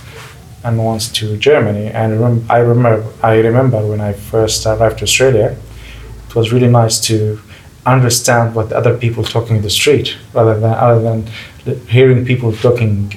and 0.64 0.78
once 0.84 1.10
to 1.12 1.36
Germany. 1.36 1.88
And 1.88 2.44
I 2.50 2.58
remember, 2.58 3.12
I 3.22 3.38
remember 3.38 3.86
when 3.86 4.00
I 4.00 4.12
first 4.12 4.66
arrived 4.66 4.98
to 4.98 5.04
Australia, 5.04 5.56
it 6.28 6.34
was 6.34 6.52
really 6.52 6.68
nice 6.68 7.00
to 7.00 7.40
understand 7.84 8.54
what 8.54 8.72
other 8.72 8.96
people 8.96 9.24
talking 9.24 9.56
in 9.56 9.62
the 9.62 9.70
street, 9.70 10.16
rather 10.32 10.58
than 10.58 10.72
other 10.72 11.02
than 11.02 11.26
hearing 11.86 12.24
people 12.24 12.52
talking 12.52 13.12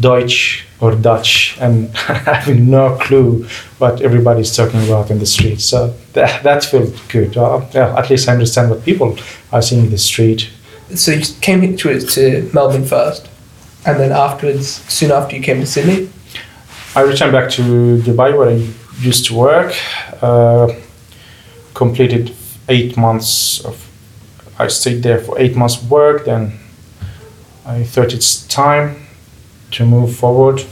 Deutsch 0.00 0.66
or 0.80 0.94
Dutch 0.94 1.56
and 1.60 1.96
having 1.96 2.70
no 2.70 2.96
clue 3.00 3.46
what 3.78 4.02
everybody's 4.02 4.54
talking 4.54 4.82
about 4.84 5.10
in 5.10 5.18
the 5.18 5.26
street. 5.26 5.60
So 5.60 5.94
that, 6.14 6.42
that 6.42 6.64
felt 6.64 7.00
good. 7.08 7.36
Uh, 7.36 7.64
yeah, 7.72 7.96
at 7.96 8.10
least 8.10 8.28
I 8.28 8.32
understand 8.32 8.70
what 8.70 8.84
people 8.84 9.16
are 9.52 9.62
seeing 9.62 9.84
in 9.84 9.90
the 9.90 9.98
street. 9.98 10.50
So 10.94 11.12
you 11.12 11.24
came 11.40 11.76
to 11.76 12.00
to 12.00 12.50
Melbourne 12.52 12.84
first, 12.84 13.28
and 13.86 13.98
then 13.98 14.12
afterwards, 14.12 14.68
soon 14.92 15.12
after 15.12 15.36
you 15.36 15.42
came 15.42 15.60
to 15.60 15.66
Sydney. 15.66 16.10
I 16.96 17.00
returned 17.00 17.32
back 17.32 17.50
to 17.50 17.62
Dubai 18.02 18.38
where 18.38 18.50
I 18.50 18.68
used 19.00 19.26
to 19.26 19.34
work. 19.34 19.74
Uh, 20.22 20.68
completed 21.74 22.32
eight 22.68 22.96
months 22.96 23.64
of. 23.64 23.74
I 24.60 24.68
stayed 24.68 25.02
there 25.02 25.18
for 25.18 25.36
eight 25.40 25.56
months 25.56 25.82
work. 25.82 26.24
Then 26.24 26.52
I 27.66 27.82
thought 27.82 28.12
it's 28.14 28.46
time 28.46 29.08
to 29.72 29.84
move 29.84 30.14
forward. 30.14 30.64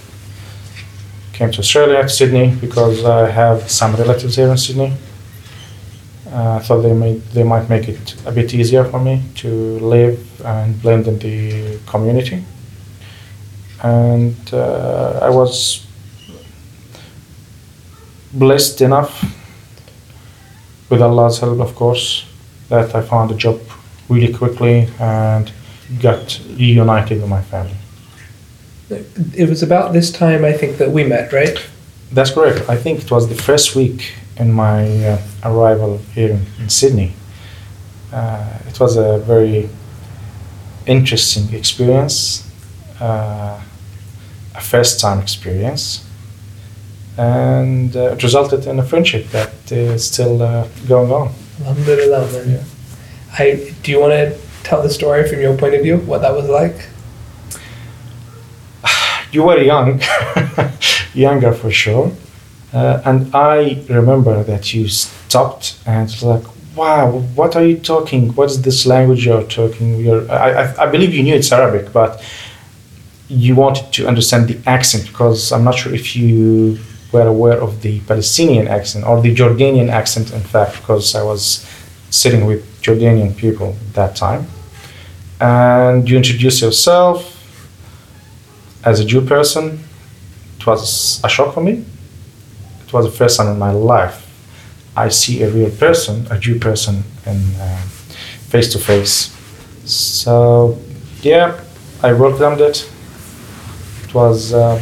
Came 1.32 1.50
to 1.50 1.58
Australia, 1.58 2.08
Sydney, 2.08 2.54
because 2.60 3.04
I 3.04 3.28
have 3.28 3.68
some 3.68 3.96
relatives 3.96 4.36
here 4.36 4.48
in 4.48 4.58
Sydney. 4.58 4.92
Uh, 6.30 6.52
I 6.54 6.58
thought 6.60 6.82
they 6.82 6.94
may 6.94 7.14
they 7.34 7.42
might 7.42 7.68
make 7.68 7.88
it 7.88 8.14
a 8.26 8.30
bit 8.30 8.54
easier 8.54 8.84
for 8.84 9.00
me 9.00 9.24
to 9.42 9.48
live 9.80 10.20
and 10.44 10.80
blend 10.80 11.08
in 11.08 11.18
the 11.18 11.80
community. 11.86 12.44
And 13.82 14.36
uh, 14.54 15.18
I 15.20 15.28
was 15.30 15.84
blessed 18.32 18.80
enough, 18.80 19.24
with 20.88 21.00
Allah's 21.00 21.38
help, 21.38 21.60
of 21.60 21.74
course, 21.74 22.26
that 22.68 22.94
I 22.94 23.02
found 23.02 23.30
a 23.30 23.34
job 23.34 23.60
really 24.08 24.32
quickly 24.32 24.88
and 24.98 25.50
got 26.00 26.40
reunited 26.56 27.20
with 27.20 27.30
my 27.30 27.42
family. 27.42 27.76
It 29.34 29.48
was 29.48 29.62
about 29.62 29.92
this 29.92 30.10
time 30.12 30.44
I 30.44 30.52
think 30.52 30.76
that 30.76 30.90
we 30.90 31.04
met, 31.04 31.32
right? 31.32 31.58
That's 32.12 32.30
correct. 32.30 32.68
I 32.68 32.76
think 32.76 33.02
it 33.02 33.10
was 33.10 33.28
the 33.28 33.34
first 33.34 33.74
week 33.74 34.14
in 34.36 34.52
my 34.52 34.84
uh, 35.06 35.18
arrival 35.44 35.98
here 36.14 36.38
in, 36.60 36.68
Sydney. 36.68 37.14
Uh, 38.12 38.58
it 38.68 38.78
was 38.78 38.96
a 38.96 39.18
very 39.18 39.70
interesting 40.86 41.54
experience, 41.54 42.46
uh, 43.00 43.60
a 44.54 44.60
first 44.60 45.00
time 45.00 45.20
experience, 45.20 46.04
and 47.18 47.94
uh, 47.96 48.12
it 48.12 48.22
resulted 48.22 48.66
in 48.66 48.78
a 48.78 48.82
friendship 48.82 49.26
that 49.28 49.70
is 49.70 50.06
still 50.06 50.42
uh, 50.42 50.66
going 50.88 51.10
on. 51.12 51.32
Alhamdulillah, 51.60 52.32
man. 52.32 52.50
Yeah. 52.50 52.64
I 53.38 53.74
do 53.82 53.90
you 53.90 54.00
want 54.00 54.12
to 54.12 54.38
tell 54.62 54.82
the 54.82 54.90
story 54.90 55.28
from 55.28 55.40
your 55.40 55.56
point 55.56 55.74
of 55.74 55.82
view? 55.82 55.98
What 55.98 56.22
that 56.22 56.34
was 56.34 56.48
like? 56.48 56.88
You 59.32 59.44
were 59.44 59.58
young, 59.58 60.00
younger 61.14 61.54
for 61.54 61.70
sure. 61.70 62.12
Uh, 62.72 63.00
and 63.04 63.34
I 63.34 63.82
remember 63.88 64.42
that 64.44 64.74
you 64.74 64.88
stopped 64.88 65.78
and 65.86 66.04
was 66.04 66.22
like, 66.22 66.44
wow, 66.76 67.10
what 67.34 67.56
are 67.56 67.64
you 67.64 67.78
talking? 67.78 68.34
What 68.34 68.50
is 68.50 68.62
this 68.62 68.86
language 68.86 69.26
you're 69.26 69.44
talking? 69.44 70.00
You're, 70.00 70.30
I, 70.30 70.50
I, 70.50 70.82
I 70.84 70.86
believe 70.90 71.14
you 71.14 71.22
knew 71.22 71.34
it's 71.34 71.52
Arabic, 71.52 71.92
but 71.92 72.22
you 73.28 73.54
wanted 73.54 73.92
to 73.92 74.06
understand 74.06 74.48
the 74.48 74.58
accent 74.68 75.06
because 75.06 75.52
I'm 75.52 75.64
not 75.64 75.74
sure 75.74 75.94
if 75.94 76.16
you 76.16 76.78
were 77.12 77.26
aware 77.26 77.60
of 77.60 77.82
the 77.82 78.00
Palestinian 78.00 78.68
accent 78.68 79.04
or 79.04 79.20
the 79.20 79.34
Jordanian 79.34 79.88
accent, 79.88 80.32
in 80.32 80.40
fact, 80.40 80.76
because 80.76 81.14
I 81.14 81.22
was 81.22 81.66
sitting 82.10 82.46
with 82.46 82.64
Jordanian 82.82 83.36
people 83.36 83.76
at 83.88 83.94
that 83.94 84.16
time. 84.16 84.46
And 85.40 86.08
you 86.08 86.16
introduce 86.16 86.60
yourself 86.62 87.38
as 88.84 89.00
a 89.00 89.04
Jew 89.04 89.20
person. 89.20 89.80
It 90.58 90.66
was 90.66 91.20
a 91.24 91.28
shock 91.28 91.54
for 91.54 91.62
me. 91.62 91.84
It 92.86 92.92
was 92.92 93.04
the 93.06 93.12
first 93.12 93.36
time 93.38 93.48
in 93.48 93.58
my 93.58 93.72
life 93.72 94.28
I 94.96 95.08
see 95.08 95.42
a 95.42 95.50
real 95.50 95.70
person, 95.70 96.26
a 96.30 96.38
Jew 96.38 96.58
person, 96.58 97.02
in 97.24 97.38
face 98.50 98.70
to 98.72 98.78
face. 98.78 99.34
So, 99.84 100.78
yeah, 101.22 101.58
I 102.02 102.12
welcomed 102.12 102.60
it. 102.60 102.90
It 104.04 104.14
was 104.14 104.52
uh, 104.52 104.76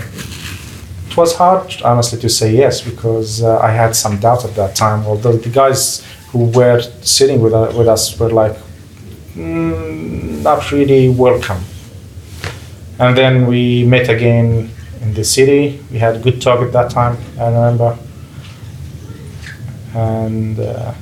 was 1.20 1.36
hard, 1.36 1.66
honestly, 1.82 2.18
to 2.20 2.28
say 2.28 2.48
yes 2.62 2.80
because 2.90 3.42
uh, 3.42 3.58
I 3.68 3.70
had 3.82 3.94
some 3.94 4.14
doubt 4.18 4.44
at 4.44 4.54
that 4.60 4.72
time. 4.74 5.00
Although 5.06 5.36
the 5.46 5.52
guys 5.62 5.80
who 6.30 6.40
were 6.58 6.80
sitting 7.16 7.38
with 7.42 7.54
uh, 7.54 7.72
with 7.78 7.88
us 7.88 8.18
were 8.18 8.32
like, 8.42 8.56
mm, 9.34 10.42
not 10.42 10.60
really 10.72 11.08
welcome. 11.08 11.62
And 12.98 13.16
then 13.16 13.46
we 13.46 13.62
met 13.84 14.08
again 14.08 14.70
in 15.02 15.14
the 15.14 15.24
city. 15.24 15.62
We 15.92 15.98
had 15.98 16.16
a 16.16 16.18
good 16.26 16.38
talk 16.42 16.60
at 16.66 16.72
that 16.72 16.90
time. 16.90 17.16
I 17.38 17.46
remember 17.46 17.90
and 19.94 20.58
uh, 20.58 20.94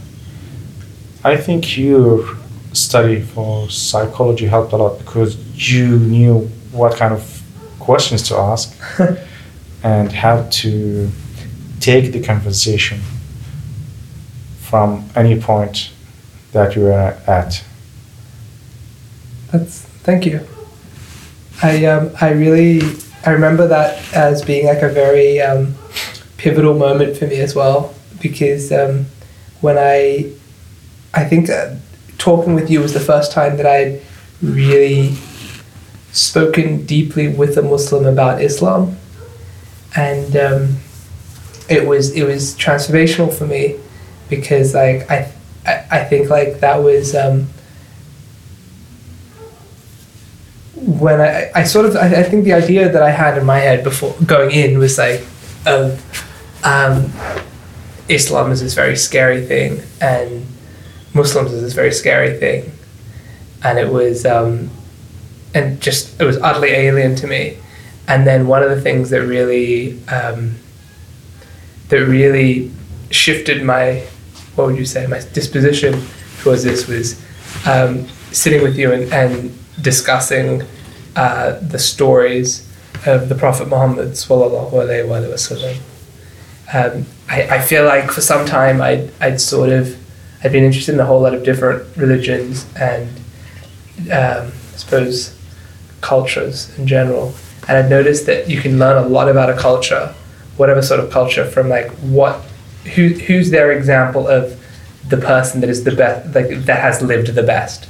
I 1.25 1.37
think 1.37 1.77
your 1.77 2.37
study 2.73 3.21
for 3.21 3.69
psychology 3.69 4.47
helped 4.47 4.73
a 4.73 4.77
lot 4.77 4.99
because 4.99 5.37
you 5.55 5.99
knew 5.99 6.51
what 6.73 6.97
kind 6.97 7.13
of 7.13 7.43
questions 7.79 8.23
to 8.29 8.37
ask 8.37 8.75
and 9.83 10.13
how 10.13 10.43
to 10.51 11.11
take 11.81 12.13
the 12.13 12.23
conversation 12.23 13.01
from 14.61 15.09
any 15.15 15.41
point 15.41 15.93
that 16.53 16.77
you 16.77 16.87
are 16.87 17.17
at. 17.27 17.65
That's 19.53 19.81
thank 20.03 20.27
you. 20.27 20.47
I 21.63 21.85
um, 21.87 22.11
I 22.21 22.31
really 22.31 22.83
I 23.25 23.31
remember 23.31 23.67
that 23.69 24.15
as 24.15 24.45
being 24.45 24.67
like 24.67 24.83
a 24.83 24.89
very 24.89 25.41
um, 25.41 25.75
pivotal 26.37 26.75
moment 26.75 27.17
for 27.17 27.27
me 27.27 27.41
as 27.41 27.55
well 27.55 27.95
because 28.21 28.71
um, 28.73 29.07
when 29.61 29.79
I 29.79 30.33
I 31.15 31.25
think 31.25 31.51
uh, 31.51 31.75
talking 32.19 32.55
with 32.55 32.71
you 32.71 32.81
was 32.81 32.95
the 32.95 33.01
first 33.01 33.33
time 33.33 33.57
that 33.57 33.67
I 33.67 34.01
really 34.43 35.15
spoken 36.13 36.85
deeply 36.87 37.29
with 37.29 37.57
a 37.57 37.63
Muslim 37.63 38.07
about 38.07 38.41
Islam, 38.43 38.97
and 39.99 40.37
um, 40.37 40.77
it 41.69 41.87
was 41.87 42.13
it 42.13 42.25
was 42.25 42.55
transformational 42.55 43.37
for 43.37 43.47
me 43.47 43.77
because 44.31 44.75
like 44.75 45.11
I 45.11 45.33
I, 45.91 46.05
think 46.05 46.31
like 46.31 46.61
that 46.61 46.83
was 46.83 47.15
um, 47.15 47.49
when 50.77 51.21
I, 51.21 51.51
I 51.55 51.65
sort 51.65 51.85
of 51.87 51.97
I, 51.97 52.21
I 52.21 52.23
think 52.23 52.45
the 52.45 52.53
idea 52.53 52.91
that 52.91 53.03
I 53.03 53.11
had 53.11 53.37
in 53.37 53.45
my 53.45 53.59
head 53.59 53.83
before 53.83 54.15
going 54.25 54.53
in 54.53 54.79
was 54.79 54.97
like 54.97 55.27
of 55.67 56.01
um, 56.65 57.13
Islam 58.09 58.53
is 58.53 58.61
this 58.63 58.75
very 58.75 58.97
scary 58.97 59.45
thing 59.45 59.83
and 60.01 60.47
Muslims 61.13 61.53
is 61.53 61.61
this 61.61 61.75
very 61.75 61.93
scary 61.93 62.39
thing. 62.39 62.73
And 63.65 63.79
it 63.79 63.93
was 63.93 64.25
um, 64.25 64.71
and 65.55 65.81
just 65.83 66.19
it 66.21 66.25
was 66.25 66.37
utterly 66.39 66.71
alien 66.71 67.17
to 67.17 67.27
me 67.27 67.59
and 68.09 68.27
then 68.27 68.47
one 68.47 68.63
of 68.63 68.71
the 68.71 68.81
things 68.81 69.11
that 69.11 69.23
really 69.23 70.03
um, 70.09 70.57
that 71.89 72.01
really 72.07 72.71
shifted 73.11 73.63
my 73.63 74.01
what 74.57 74.67
would 74.67 74.77
you 74.77 74.85
say 74.85 75.07
my 75.07 75.21
disposition 75.33 76.03
towards 76.41 76.65
this 76.65 76.89
was 76.89 77.23
um, 77.67 78.07
sitting 78.33 78.63
with 78.63 78.77
you 78.79 78.93
and, 78.93 79.13
and 79.13 79.59
discussing 79.81 80.63
uh, 81.17 81.59
the 81.61 81.79
stories 81.79 82.67
of 83.07 83.29
the 83.29 83.35
Prophet 83.35 83.69
Muhammad 83.69 84.09
sallallahu 84.09 84.73
alaihi 84.73 85.07
wasallam. 85.07 85.77
Um, 86.75 87.07
I, 87.29 87.57
I 87.57 87.61
feel 87.61 87.85
like 87.85 88.11
for 88.11 88.21
some 88.21 88.45
time 88.45 88.83
I'd, 88.83 89.11
I'd 89.21 89.41
sort 89.41 89.71
of 89.71 89.97
I'd 90.43 90.53
been 90.53 90.65
interested 90.65 90.95
in 90.95 91.01
a 91.01 91.07
whole 91.07 91.21
lot 91.21 91.35
of 91.35 91.43
different 91.43 91.97
religions 91.97 92.67
and 92.79 93.09
um, 94.13 94.53
I 94.53 94.77
suppose 94.77 95.37
cultures 96.01 96.77
in 96.79 96.87
general, 96.87 97.35
and 97.69 97.77
I've 97.77 97.91
noticed 97.91 98.27
that 98.27 98.49
you 98.49 98.61
can 98.61 98.79
learn 98.79 99.03
a 99.03 99.07
lot 99.07 99.29
about 99.29 99.51
a 99.51 99.57
culture, 99.57 100.15
whatever 100.57 100.83
sort 100.83 101.01
of 101.01 101.11
culture, 101.11 101.45
from 101.45 101.69
like 101.69 101.91
what 102.01 102.41
who 102.95 103.09
who's 103.09 103.51
their 103.51 103.71
example 103.73 104.27
of 104.27 104.59
the 105.07 105.19
person 105.19 105.61
that 105.61 105.71
is 105.71 105.85
the 105.85 105.95
best, 105.95 106.35
like 106.35 106.49
that 106.65 106.81
has 106.81 107.03
lived 107.03 107.29
the 107.35 107.43
best, 107.43 107.89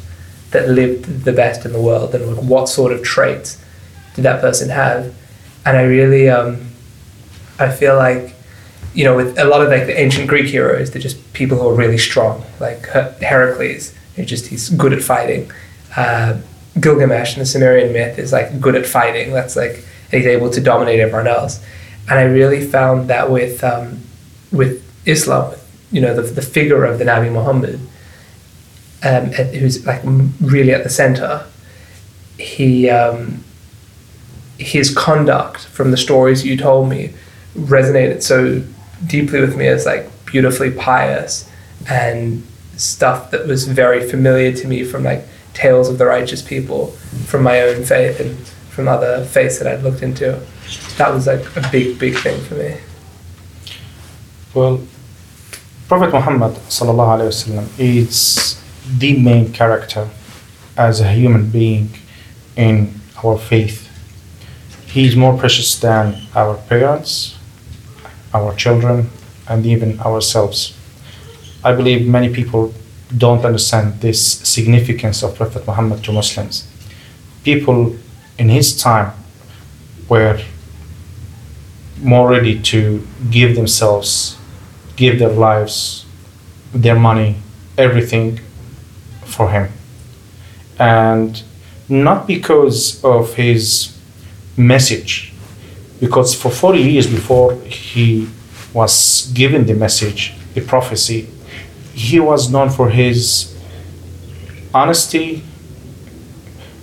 that 0.50 0.68
lived 0.68 1.24
the 1.24 1.32
best 1.32 1.64
in 1.64 1.72
the 1.72 1.80
world, 1.80 2.14
and 2.14 2.36
like 2.36 2.44
what 2.44 2.68
sort 2.68 2.92
of 2.92 3.02
traits 3.02 3.62
did 4.14 4.22
that 4.22 4.40
person 4.40 4.68
have? 4.68 5.14
And 5.64 5.76
I 5.76 5.82
really, 5.82 6.28
um, 6.28 6.68
I 7.58 7.70
feel 7.70 7.96
like, 7.96 8.34
you 8.94 9.04
know, 9.04 9.14
with 9.14 9.38
a 9.38 9.44
lot 9.44 9.62
of 9.62 9.68
like 9.68 9.86
the 9.86 9.98
ancient 9.98 10.28
Greek 10.28 10.46
heroes, 10.46 10.90
they're 10.90 11.02
just 11.02 11.32
people 11.34 11.58
who 11.58 11.68
are 11.68 11.74
really 11.74 11.98
strong, 11.98 12.44
like 12.58 12.86
Her- 12.86 13.14
Heracles. 13.20 13.94
He's 14.16 14.26
just 14.26 14.46
he's 14.46 14.70
good 14.70 14.92
at 14.92 15.02
fighting. 15.02 15.50
Uh, 15.96 16.38
Gilgamesh 16.80 17.34
in 17.34 17.40
the 17.40 17.46
Sumerian 17.46 17.92
myth 17.92 18.18
is 18.18 18.32
like 18.32 18.60
good 18.60 18.74
at 18.74 18.86
fighting. 18.86 19.32
That's 19.32 19.56
like 19.56 19.84
he's 20.10 20.26
able 20.26 20.50
to 20.50 20.60
dominate 20.60 21.00
everyone 21.00 21.26
else. 21.26 21.64
And 22.08 22.18
I 22.18 22.22
really 22.22 22.64
found 22.64 23.08
that 23.10 23.30
with 23.30 23.62
um, 23.64 24.00
with 24.52 24.84
Islam, 25.06 25.54
you 25.90 26.00
know, 26.00 26.14
the, 26.14 26.22
the 26.22 26.42
figure 26.42 26.84
of 26.84 26.98
the 26.98 27.04
Nabi 27.04 27.30
Muhammad, 27.32 27.80
um, 29.02 29.26
who's 29.32 29.86
like 29.86 30.02
really 30.40 30.72
at 30.72 30.84
the 30.84 30.90
center, 30.90 31.46
he 32.38 32.88
um, 32.88 33.44
his 34.58 34.94
conduct 34.94 35.66
from 35.66 35.90
the 35.90 35.96
stories 35.96 36.44
you 36.44 36.56
told 36.56 36.88
me 36.88 37.14
resonated 37.54 38.22
so 38.22 38.62
deeply 39.06 39.40
with 39.40 39.56
me 39.56 39.66
as 39.66 39.86
like 39.86 40.10
beautifully 40.26 40.70
pious 40.70 41.48
and 41.88 42.44
stuff 42.76 43.30
that 43.30 43.46
was 43.46 43.66
very 43.66 44.08
familiar 44.08 44.52
to 44.52 44.66
me 44.66 44.84
from 44.84 45.04
like 45.04 45.24
tales 45.58 45.88
of 45.88 45.98
the 45.98 46.06
righteous 46.06 46.40
people 46.40 46.86
from 47.26 47.42
my 47.42 47.60
own 47.62 47.84
faith 47.84 48.20
and 48.20 48.38
from 48.70 48.86
other 48.86 49.24
faiths 49.24 49.58
that 49.58 49.66
I'd 49.66 49.82
looked 49.82 50.02
into. 50.02 50.40
That 50.98 51.12
was 51.12 51.26
like 51.26 51.44
a 51.56 51.68
big, 51.72 51.98
big 51.98 52.16
thing 52.16 52.40
for 52.44 52.54
me. 52.54 52.76
Well, 54.54 54.80
Prophet 55.88 56.12
Muhammad 56.12 56.52
wasallam 56.52 57.66
is 57.78 58.62
the 58.98 59.18
main 59.18 59.52
character 59.52 60.08
as 60.76 61.00
a 61.00 61.10
human 61.12 61.50
being 61.50 61.90
in 62.56 62.94
our 63.24 63.36
faith. 63.36 63.88
He 64.86 65.06
is 65.08 65.16
more 65.16 65.36
precious 65.36 65.78
than 65.80 66.22
our 66.34 66.56
parents, 66.68 67.36
our 68.32 68.54
children, 68.54 69.10
and 69.48 69.66
even 69.66 69.98
ourselves. 70.00 70.76
I 71.64 71.74
believe 71.74 72.06
many 72.06 72.32
people 72.32 72.72
don't 73.16 73.44
understand 73.44 74.00
this 74.00 74.20
significance 74.48 75.22
of 75.22 75.34
Prophet 75.34 75.66
Muhammad 75.66 76.04
to 76.04 76.12
Muslims. 76.12 76.68
People 77.44 77.96
in 78.38 78.48
his 78.48 78.80
time 78.80 79.12
were 80.08 80.40
more 82.00 82.28
ready 82.28 82.60
to 82.60 83.06
give 83.30 83.56
themselves, 83.56 84.36
give 84.96 85.18
their 85.18 85.30
lives, 85.30 86.04
their 86.72 86.98
money, 86.98 87.36
everything 87.76 88.40
for 89.24 89.50
him. 89.50 89.68
And 90.78 91.42
not 91.88 92.26
because 92.26 93.02
of 93.02 93.34
his 93.34 93.96
message, 94.56 95.32
because 96.00 96.34
for 96.34 96.50
40 96.50 96.78
years 96.80 97.06
before 97.06 97.54
he 97.62 98.28
was 98.72 99.30
given 99.34 99.66
the 99.66 99.74
message, 99.74 100.34
the 100.54 100.60
prophecy, 100.60 101.28
he 101.98 102.20
was 102.20 102.50
known 102.50 102.70
for 102.70 102.90
his 102.90 103.56
honesty, 104.72 105.42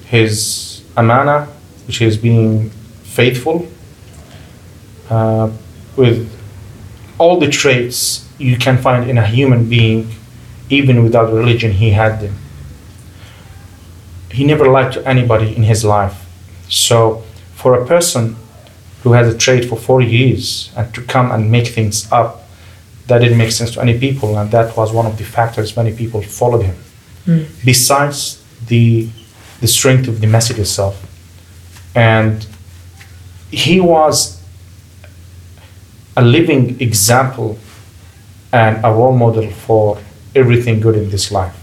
his 0.05 0.83
amana, 0.97 1.47
which 1.87 2.01
is 2.01 2.17
being 2.17 2.69
faithful, 3.03 3.67
uh, 5.09 5.49
with 5.95 6.29
all 7.17 7.39
the 7.39 7.49
traits 7.49 8.27
you 8.37 8.57
can 8.57 8.77
find 8.77 9.09
in 9.09 9.17
a 9.17 9.25
human 9.25 9.69
being, 9.69 10.09
even 10.69 11.01
without 11.01 11.31
religion, 11.31 11.71
he 11.71 11.91
had 11.91 12.19
them. 12.19 12.35
He 14.31 14.43
never 14.43 14.67
lied 14.67 14.91
to 14.93 15.07
anybody 15.07 15.55
in 15.55 15.63
his 15.63 15.85
life. 15.85 16.25
So, 16.67 17.23
for 17.53 17.81
a 17.81 17.85
person 17.85 18.35
who 19.03 19.13
has 19.13 19.33
a 19.33 19.37
trade 19.37 19.69
for 19.69 19.77
four 19.77 20.01
years 20.01 20.71
and 20.75 20.93
to 20.93 21.01
come 21.01 21.31
and 21.31 21.49
make 21.49 21.67
things 21.67 22.11
up, 22.11 22.44
that 23.07 23.19
didn't 23.19 23.37
make 23.37 23.51
sense 23.51 23.71
to 23.71 23.81
any 23.81 23.97
people, 23.99 24.37
and 24.37 24.49
that 24.51 24.75
was 24.75 24.91
one 24.91 25.05
of 25.05 25.17
the 25.17 25.23
factors 25.23 25.75
many 25.77 25.95
people 25.95 26.21
followed 26.21 26.63
him. 26.63 26.75
Hmm. 27.25 27.43
Besides 27.63 28.43
the 28.67 29.09
the 29.61 29.67
strength 29.67 30.07
of 30.07 30.21
the 30.21 30.27
message 30.27 30.59
itself, 30.59 30.95
and 31.95 32.45
he 33.51 33.79
was 33.79 34.41
a 36.17 36.23
living 36.23 36.79
example 36.81 37.57
and 38.51 38.83
a 38.85 38.91
role 38.91 39.15
model 39.15 39.49
for 39.51 39.97
everything 40.33 40.79
good 40.79 40.95
in 40.95 41.09
this 41.09 41.31
life. 41.31 41.55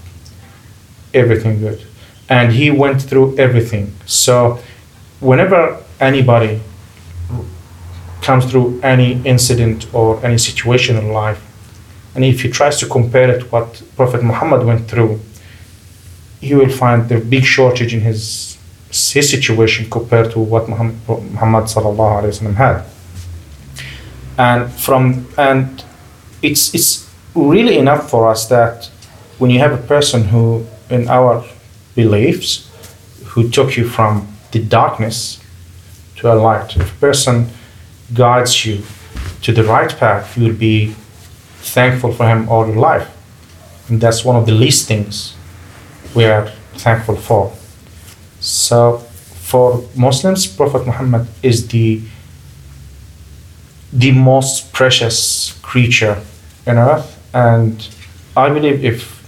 Everything 1.14 1.58
good. 1.60 1.84
And 2.28 2.52
he 2.52 2.70
went 2.70 3.02
through 3.02 3.38
everything. 3.38 3.94
So, 4.06 4.58
whenever 5.20 5.82
anybody 6.00 6.60
comes 8.22 8.50
through 8.50 8.80
any 8.82 9.20
incident 9.24 9.92
or 9.92 10.24
any 10.24 10.38
situation 10.38 10.96
in 10.96 11.12
life, 11.12 11.40
and 12.14 12.24
if 12.24 12.42
he 12.42 12.48
tries 12.48 12.78
to 12.80 12.86
compare 12.86 13.30
it 13.30 13.40
to 13.40 13.46
what 13.46 13.82
Prophet 13.96 14.22
Muhammad 14.22 14.64
went 14.64 14.88
through, 14.88 15.20
he 16.40 16.54
will 16.54 16.68
find 16.68 17.08
the 17.08 17.18
big 17.18 17.44
shortage 17.44 17.94
in 17.94 18.00
his 18.00 18.58
his 18.92 19.30
situation 19.30 19.88
compared 19.88 20.30
to 20.30 20.38
what 20.38 20.68
Muhammad, 20.68 20.96
Muhammad 21.08 21.68
had. 22.56 22.84
And 24.36 24.70
from 24.72 25.26
and 25.38 25.84
it's 26.42 26.74
it's 26.74 27.08
really 27.34 27.78
enough 27.78 28.10
for 28.10 28.28
us 28.28 28.46
that 28.48 28.90
when 29.38 29.50
you 29.50 29.58
have 29.60 29.72
a 29.72 29.82
person 29.86 30.24
who 30.24 30.66
in 30.90 31.08
our 31.08 31.44
beliefs 31.94 32.68
who 33.24 33.48
took 33.48 33.76
you 33.76 33.88
from 33.88 34.28
the 34.50 34.58
darkness 34.58 35.40
to 36.16 36.32
a 36.32 36.34
light, 36.34 36.76
if 36.76 36.92
a 36.96 37.00
person 37.00 37.46
guides 38.14 38.64
you 38.64 38.82
to 39.42 39.52
the 39.52 39.64
right 39.64 39.96
path, 39.96 40.36
you 40.36 40.44
will 40.44 40.58
be 40.58 40.94
thankful 41.60 42.12
for 42.12 42.26
him 42.26 42.48
all 42.48 42.66
your 42.66 42.76
life. 42.76 43.08
And 43.88 44.00
that's 44.00 44.24
one 44.24 44.36
of 44.36 44.46
the 44.46 44.52
least 44.52 44.88
things 44.88 45.34
we 46.14 46.24
are 46.24 46.48
thankful 46.74 47.16
for. 47.16 47.52
So, 48.40 48.98
for 48.98 49.84
Muslims, 49.94 50.46
Prophet 50.46 50.86
Muhammad 50.86 51.26
is 51.42 51.68
the 51.68 52.00
the 53.92 54.10
most 54.12 54.72
precious 54.72 55.58
creature 55.60 56.16
on 56.66 56.78
earth, 56.78 57.20
and 57.34 57.88
I 58.34 58.48
believe 58.48 58.82
if 58.82 59.22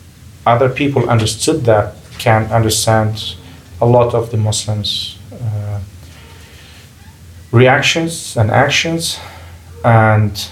other 0.46 0.70
people 0.70 1.10
understood 1.10 1.64
that, 1.64 1.94
can 2.18 2.50
understand 2.50 3.34
a 3.80 3.86
lot 3.86 4.14
of 4.14 4.30
the 4.30 4.36
Muslims' 4.36 5.13
reactions 7.54 8.36
and 8.36 8.50
actions, 8.50 9.18
and 9.84 10.50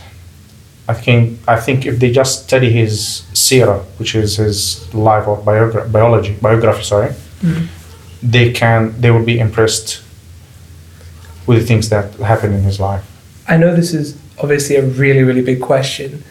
I 0.89 0.95
think 0.95 1.41
I 1.49 1.59
think 1.59 1.85
if 1.85 1.99
they 1.99 2.11
just 2.13 2.45
study 2.45 2.71
his 2.71 3.25
sira, 3.35 3.81
which 3.99 4.15
is 4.15 4.37
his 4.37 4.95
life 4.95 5.27
or 5.27 5.37
biogra- 5.39 5.91
biology 5.91 6.35
biography, 6.41 6.85
sorry, 6.85 7.11
mm-hmm. 7.41 7.67
they 8.23 8.53
can 8.53 8.95
they 9.01 9.11
will 9.11 9.25
be 9.25 9.39
impressed 9.39 10.03
with 11.47 11.59
the 11.59 11.67
things 11.67 11.89
that 11.89 12.15
happened 12.15 12.55
in 12.55 12.63
his 12.63 12.79
life. 12.79 13.05
I 13.49 13.57
know 13.57 13.75
this 13.75 13.93
is 13.93 14.17
obviously 14.39 14.77
a 14.77 14.87
really, 14.87 15.25
really 15.25 15.43
big 15.43 15.61
question, 15.61 16.23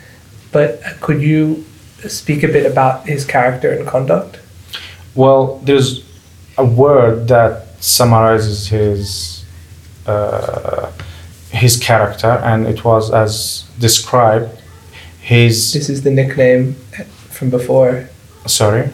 but 0.53 0.81
could 1.01 1.21
you 1.21 1.65
speak 2.07 2.43
a 2.43 2.47
bit 2.47 2.65
about 2.65 3.05
his 3.07 3.25
character 3.25 3.71
and 3.71 3.85
conduct? 3.85 4.39
Well, 5.15 5.57
there's 5.65 6.05
a 6.57 6.63
word 6.63 7.27
that 7.27 7.83
summarizes 7.83 8.67
his 8.69 9.40
uh, 10.07 10.91
his 11.49 11.77
character, 11.77 12.31
and 12.43 12.67
it 12.67 12.83
was 12.83 13.11
as 13.11 13.65
described. 13.79 14.49
His 15.21 15.73
This 15.73 15.89
is 15.89 16.01
the 16.01 16.09
nickname 16.11 16.73
from 17.29 17.49
before. 17.51 18.09
sorry, 18.47 18.89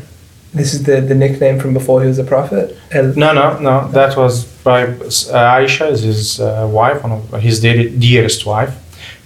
This 0.54 0.74
is 0.74 0.84
the, 0.84 1.00
the 1.02 1.15
nickname 1.15 1.58
from 1.60 1.74
before 1.74 2.02
he 2.02 2.08
was 2.08 2.20
a 2.20 2.24
prophet. 2.24 2.76
El- 2.91 3.13
no, 3.15 3.32
no, 3.34 3.58
no. 3.60 3.88
That 3.91 4.17
was 4.17 4.43
by 4.63 4.84
uh, 4.84 5.58
Aisha, 5.58 5.89
is 5.91 6.02
his 6.02 6.39
uh, 6.39 6.67
wife, 6.70 7.02
one 7.04 7.12
of 7.13 7.41
his 7.41 7.62
dear- 7.62 7.89
dearest 7.89 8.46
wife, 8.46 8.74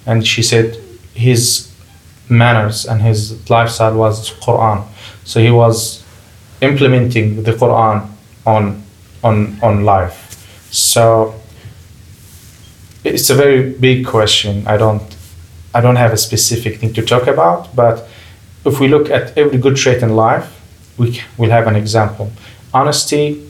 and 0.06 0.26
she 0.26 0.44
said 0.44 0.78
his 1.16 1.72
manners 2.30 2.86
and 2.86 3.02
his 3.02 3.50
lifestyle 3.50 3.96
was 3.96 4.32
Quran. 4.46 4.86
So 5.24 5.40
he 5.40 5.52
was 5.52 6.04
implementing 6.62 7.44
the 7.44 7.54
Quran 7.54 8.08
on 8.46 8.84
on 9.24 9.58
on 9.64 9.84
life. 9.86 10.18
So 10.72 11.34
it's 13.04 13.30
a 13.30 13.36
very 13.36 13.72
big 13.72 14.06
question. 14.06 14.68
I 14.68 14.78
don't 14.78 15.04
I 15.74 15.82
don't 15.82 15.96
have 15.96 16.14
a 16.14 16.18
specific 16.18 16.80
thing 16.80 16.94
to 16.94 17.02
talk 17.02 17.28
about, 17.28 17.76
but 17.76 18.08
if 18.66 18.80
we 18.80 18.88
look 18.88 19.10
at 19.10 19.38
every 19.38 19.58
good 19.58 19.76
trait 19.78 20.04
in 20.04 20.16
life, 20.16 20.48
we 20.98 21.22
will 21.38 21.50
have 21.50 21.68
an 21.68 21.76
example. 21.76 22.32
Honesty, 22.74 23.50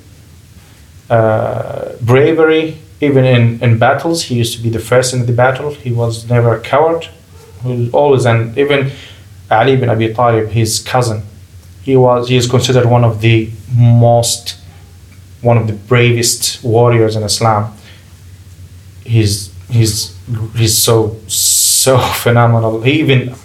uh, 1.10 1.94
bravery, 2.02 2.78
even 3.02 3.26
in, 3.26 3.62
in 3.64 3.80
battles, 3.80 4.24
he 4.24 4.36
used 4.36 4.56
to 4.56 4.64
be 4.64 4.70
the 4.70 4.80
first 4.80 5.14
in 5.14 5.26
the 5.26 5.34
battle. 5.34 5.72
He 5.74 5.92
was 5.92 6.30
never 6.30 6.56
a 6.56 6.60
coward. 6.60 7.08
He 7.64 7.90
always, 7.92 8.26
and 8.26 8.58
even 8.58 8.92
Ali 9.50 9.76
bin 9.76 9.90
Abi 9.90 10.14
Talib, 10.14 10.50
his 10.50 10.80
cousin, 10.80 11.24
he 11.84 11.98
was 11.98 12.30
he 12.30 12.38
is 12.38 12.48
considered 12.48 12.86
one 12.86 13.04
of 13.04 13.22
the 13.22 13.50
most, 13.76 14.58
one 15.42 15.58
of 15.58 15.66
the 15.68 15.74
bravest 15.74 16.64
warriors 16.64 17.16
in 17.16 17.24
Islam. 17.24 17.74
He's 19.04 19.54
he's 19.70 20.18
he's 20.56 20.78
so 20.78 21.18
so 21.28 21.98
phenomenal. 22.24 22.82
He 22.82 23.00
even 23.00 23.36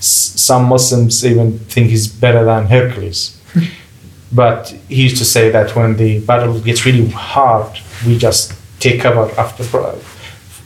some 0.00 0.64
Muslims 0.64 1.24
even 1.24 1.58
think 1.58 1.90
he's 1.90 2.08
better 2.08 2.44
than 2.44 2.66
Hercules. 2.66 3.38
But 4.34 4.74
he 4.88 5.02
used 5.02 5.18
to 5.18 5.26
say 5.26 5.50
that 5.50 5.76
when 5.76 5.98
the 5.98 6.20
battle 6.20 6.58
gets 6.58 6.86
really 6.86 7.06
hard, 7.10 7.78
we 8.06 8.16
just 8.16 8.54
take 8.80 9.02
cover 9.02 9.30
after 9.38 9.62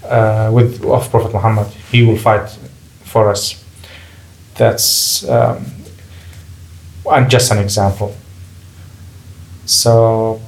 uh, 0.08 0.50
with 0.52 0.84
of 0.84 1.10
Prophet 1.10 1.32
Muhammad. 1.32 1.66
He 1.90 2.04
will 2.06 2.16
fight 2.16 2.48
for 3.02 3.28
us. 3.28 3.64
That's 4.54 5.28
um, 5.28 5.66
and 7.10 7.28
just 7.28 7.50
an 7.50 7.58
example. 7.58 8.14
So 9.64 10.40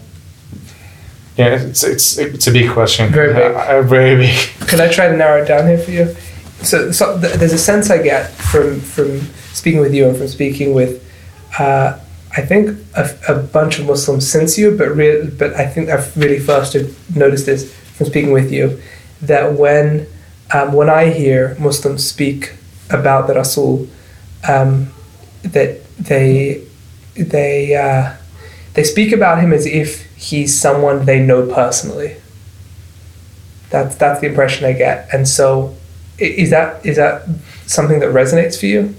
yeah, 1.38 1.54
it's 1.54 1.84
it's 1.84 2.18
it's 2.18 2.48
a 2.48 2.50
big 2.50 2.70
question. 2.72 3.12
Very 3.12 3.32
big. 3.32 3.54
Uh, 3.68 3.82
very 3.82 4.16
big. 4.16 4.36
Can 4.66 4.80
I 4.80 4.88
try 4.88 5.06
to 5.06 5.16
narrow 5.16 5.42
it 5.42 5.46
down 5.46 5.68
here 5.68 5.78
for 5.78 5.92
you? 5.92 6.16
So, 6.62 6.90
so 6.90 7.20
th- 7.20 7.34
there's 7.34 7.52
a 7.52 7.58
sense 7.58 7.90
I 7.90 8.02
get 8.02 8.32
from 8.32 8.80
from 8.80 9.20
speaking 9.52 9.80
with 9.80 9.94
you 9.94 10.08
and 10.08 10.16
from 10.16 10.26
speaking 10.26 10.74
with, 10.74 11.04
uh, 11.58 11.98
I 12.36 12.42
think 12.42 12.76
a, 12.96 13.16
a 13.28 13.34
bunch 13.38 13.78
of 13.78 13.86
Muslims 13.86 14.28
since 14.28 14.58
you, 14.58 14.76
but 14.76 14.88
real, 14.96 15.30
but 15.38 15.54
I 15.54 15.66
think 15.66 15.90
I've 15.90 16.16
really 16.16 16.40
first 16.40 16.76
noticed 17.14 17.46
this 17.46 17.72
from 17.96 18.06
speaking 18.06 18.32
with 18.32 18.50
you, 18.50 18.80
that 19.22 19.52
when 19.52 20.08
um, 20.52 20.72
when 20.72 20.90
I 20.90 21.10
hear 21.10 21.56
Muslims 21.60 22.04
speak 22.04 22.54
about 22.90 23.28
the 23.28 23.34
Rasul, 23.34 23.86
um, 24.48 24.90
that 25.42 25.84
they 25.98 26.64
they 27.14 27.76
uh, 27.76 28.16
they 28.74 28.82
speak 28.82 29.12
about 29.12 29.40
him 29.40 29.52
as 29.52 29.66
if 29.66 30.07
he's 30.18 30.58
someone 30.58 31.04
they 31.06 31.20
know 31.24 31.46
personally. 31.46 32.16
That's 33.70 33.94
that's 33.96 34.20
the 34.20 34.26
impression 34.26 34.64
I 34.66 34.72
get. 34.72 35.08
And 35.12 35.28
so, 35.28 35.76
is 36.18 36.50
that 36.50 36.84
is 36.84 36.96
that 36.96 37.22
something 37.66 38.00
that 38.00 38.08
resonates 38.10 38.58
for 38.58 38.66
you? 38.66 38.94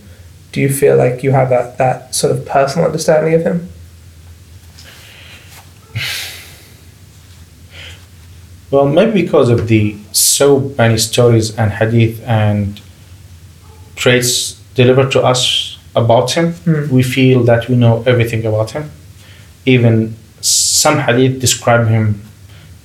Do 0.51 0.62
you 0.62 0.69
feel 0.69 0.95
like 0.97 1.21
you 1.23 1.32
have 1.32 1.49
that 1.49 1.77
that 1.77 2.15
sort 2.15 2.32
of 2.36 2.45
personal 2.45 2.86
understanding 2.88 3.34
of 3.34 3.43
him? 3.43 3.69
Well, 8.71 8.88
maybe 8.88 9.23
because 9.23 9.49
of 9.49 9.67
the 9.67 9.97
so 10.12 10.60
many 10.77 10.97
stories 10.97 11.58
and 11.58 11.71
hadith 11.71 12.21
and 12.27 12.79
traits 13.95 14.53
delivered 14.75 15.12
to 15.13 15.21
us 15.23 15.77
about 15.95 16.32
him, 16.34 16.53
Mm. 16.65 16.89
we 16.89 17.01
feel 17.01 17.43
that 17.45 17.67
we 17.67 17.75
know 17.75 18.03
everything 18.05 18.45
about 18.45 18.71
him. 18.71 18.91
Even 19.65 20.15
some 20.84 20.98
hadith 21.08 21.39
describe 21.42 21.88
him 21.96 22.06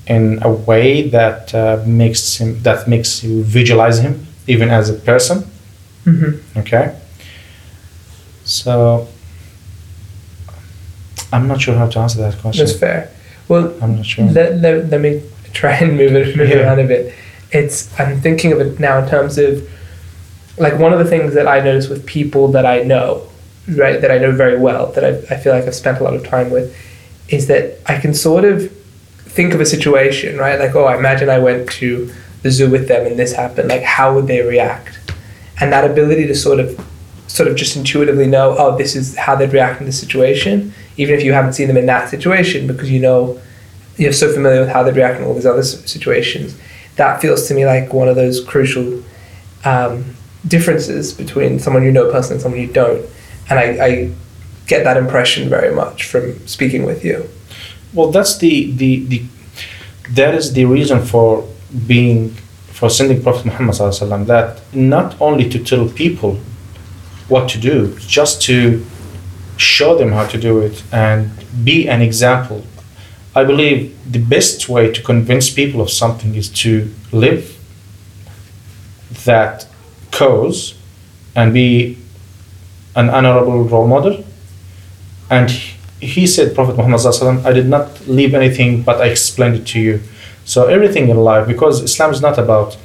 in 0.07 0.39
a 0.43 0.51
way 0.69 1.09
that 1.09 1.55
uh, 1.55 1.83
makes 1.87 2.37
him 2.41 2.51
that 2.63 2.87
makes 2.95 3.11
you 3.25 3.43
visualize 3.59 3.99
him 4.07 4.15
even 4.47 4.69
as 4.79 4.91
a 4.91 4.95
person. 5.11 5.37
Mm-hmm. 6.05 6.59
Okay. 6.61 6.87
So 8.45 9.09
I'm 11.33 11.47
not 11.49 11.61
sure 11.61 11.75
how 11.75 11.89
to 11.89 11.99
answer 11.99 12.19
that 12.21 12.39
question. 12.41 12.67
That's 12.67 12.79
fair. 12.79 13.11
Well, 13.49 13.75
I'm 13.83 13.97
not 13.97 14.07
sure. 14.07 14.25
let, 14.27 14.57
let, 14.61 14.91
let 14.91 15.01
me 15.01 15.23
try 15.53 15.73
and 15.83 15.97
move 15.97 16.15
it 16.15 16.37
move 16.37 16.49
Yeah. 16.49 16.63
around 16.63 16.81
a 16.81 16.87
bit. 16.87 17.15
It's 17.53 17.89
I'm 17.99 18.21
thinking 18.21 18.53
of 18.53 18.61
it 18.61 18.81
now 18.81 18.99
in 19.03 19.09
terms 19.09 19.39
of 19.39 19.69
like 20.59 20.79
one 20.79 20.93
of 20.93 20.99
the 20.99 21.05
things 21.15 21.35
that 21.35 21.47
I 21.49 21.61
notice 21.61 21.89
with 21.89 22.07
people 22.07 22.49
that 22.49 22.67
I 22.67 22.83
know, 22.83 23.27
right, 23.83 24.01
that 24.01 24.11
I 24.11 24.19
know 24.19 24.33
very 24.33 24.59
well, 24.59 24.93
that 24.93 25.05
I, 25.05 25.35
I 25.35 25.37
feel 25.41 25.53
like 25.53 25.65
I've 25.65 25.75
spent 25.75 25.99
a 26.01 26.05
lot 26.05 26.15
of 26.15 26.23
time 26.27 26.51
with, 26.51 26.67
is 27.29 27.47
that 27.47 27.79
I 27.87 27.99
can 27.99 28.15
sort 28.15 28.45
of 28.45 28.71
think 29.35 29.55
of 29.55 29.61
a 29.61 29.67
situation, 29.67 30.39
right? 30.39 30.59
Like, 30.59 30.75
oh, 30.75 30.85
I 30.85 30.97
imagine 30.97 31.29
I 31.29 31.39
went 31.39 31.69
to 31.73 32.13
the 32.43 32.51
zoo 32.51 32.71
with 32.71 32.89
them 32.89 33.07
and 33.07 33.19
this 33.19 33.33
happened. 33.33 33.69
Like, 33.69 33.83
how 33.83 34.15
would 34.15 34.27
they 34.27 34.43
react? 34.43 35.01
And 35.61 35.73
that 35.73 35.89
ability 35.89 36.27
to 36.27 36.35
sort 36.35 36.61
of, 36.61 36.79
sort 37.27 37.49
of 37.49 37.57
just 37.57 37.77
intuitively 37.77 38.27
know, 38.27 38.55
oh, 38.59 38.77
this 38.77 38.95
is 38.95 39.17
how 39.17 39.35
they'd 39.35 39.53
react 39.53 39.81
in 39.81 39.87
this 39.87 39.99
situation, 39.99 40.73
even 40.97 41.15
if 41.15 41.25
you 41.25 41.33
haven't 41.33 41.55
seen 41.55 41.69
them 41.69 41.77
in 41.77 41.87
that 41.87 42.11
situation, 42.11 42.67
because 42.67 42.91
you 42.91 43.01
know, 43.01 43.41
you're 43.97 44.13
so 44.13 44.33
familiar 44.33 44.61
with 44.61 44.69
how 44.69 44.83
they'd 44.83 44.97
react 44.97 45.19
in 45.19 45.25
all 45.25 45.35
these 45.35 45.47
other 45.47 45.63
situations. 45.63 46.57
That 46.97 47.21
feels 47.21 47.49
to 47.49 47.55
me 47.55 47.67
like 47.67 47.93
one 47.93 48.09
of 48.09 48.17
those 48.17 48.45
crucial 48.45 49.03
um, 49.65 50.15
differences 50.47 51.13
between 51.13 51.59
someone 51.59 51.83
you 51.83 51.93
know 51.93 52.11
personally 52.11 52.37
and 52.37 52.43
someone 52.43 52.61
you 52.61 52.73
don't. 52.73 53.05
And 53.49 53.59
I, 53.59 53.65
I 53.85 54.13
get 54.67 54.85
that 54.85 54.97
impression 54.97 55.49
very 55.49 55.75
much 55.75 56.05
from 56.05 56.47
speaking 56.47 56.85
with 56.85 57.05
you. 57.05 57.29
Well, 57.93 58.11
that's 58.11 58.39
the, 58.39 58.73
the, 58.73 59.05
the 59.05 59.23
that 60.11 60.35
is 60.35 60.53
the 60.53 60.65
reason 60.65 61.03
for 61.03 61.49
being 61.87 62.31
for 62.75 62.91
sending 62.91 63.23
Prophet 63.23 63.47
Muhammad 63.47 63.77
Wasallam, 63.77 64.27
that 64.27 64.61
not 64.75 65.21
only 65.21 65.49
to 65.49 65.63
tell 65.63 65.89
people 65.89 66.41
what 67.29 67.49
to 67.51 67.59
do, 67.59 67.97
just 68.01 68.43
to 68.43 68.85
show 69.57 69.97
them 69.97 70.11
how 70.11 70.27
to 70.27 70.39
do 70.39 70.59
it 70.59 70.83
and 70.93 71.31
be 71.65 71.89
an 71.89 72.03
example. 72.03 72.65
I 73.37 73.45
believe 73.45 73.97
the 74.11 74.19
best 74.19 74.69
way 74.69 74.93
to 74.93 75.03
convince 75.03 75.51
people 75.51 75.81
of 75.81 75.91
something 75.91 76.35
is 76.35 76.49
to 76.65 76.93
live 77.13 77.57
that 79.25 79.67
cause 80.11 80.75
and 81.35 81.55
be 81.55 81.99
an 82.97 83.09
honorable 83.09 83.65
role 83.65 83.87
model. 83.87 84.25
And 85.31 85.51
he- 85.51 86.27
said, 86.27 86.55
Prophet 86.55 86.77
Muhammad, 86.77 87.47
I 87.47 87.53
did 87.53 87.69
not 87.69 88.07
leave 88.07 88.35
anything, 88.35 88.83
but 88.83 89.01
I 89.01 89.07
explained 89.07 89.57
it 89.57 89.67
to 89.69 89.81
you. 89.81 90.01
So 90.45 90.67
everything 90.67 91.09
in 91.09 91.17
life, 91.17 91.47
because 91.47 91.81
Islam 91.83 92.13
is 92.13 92.21
not 92.21 92.39
about 92.39 92.77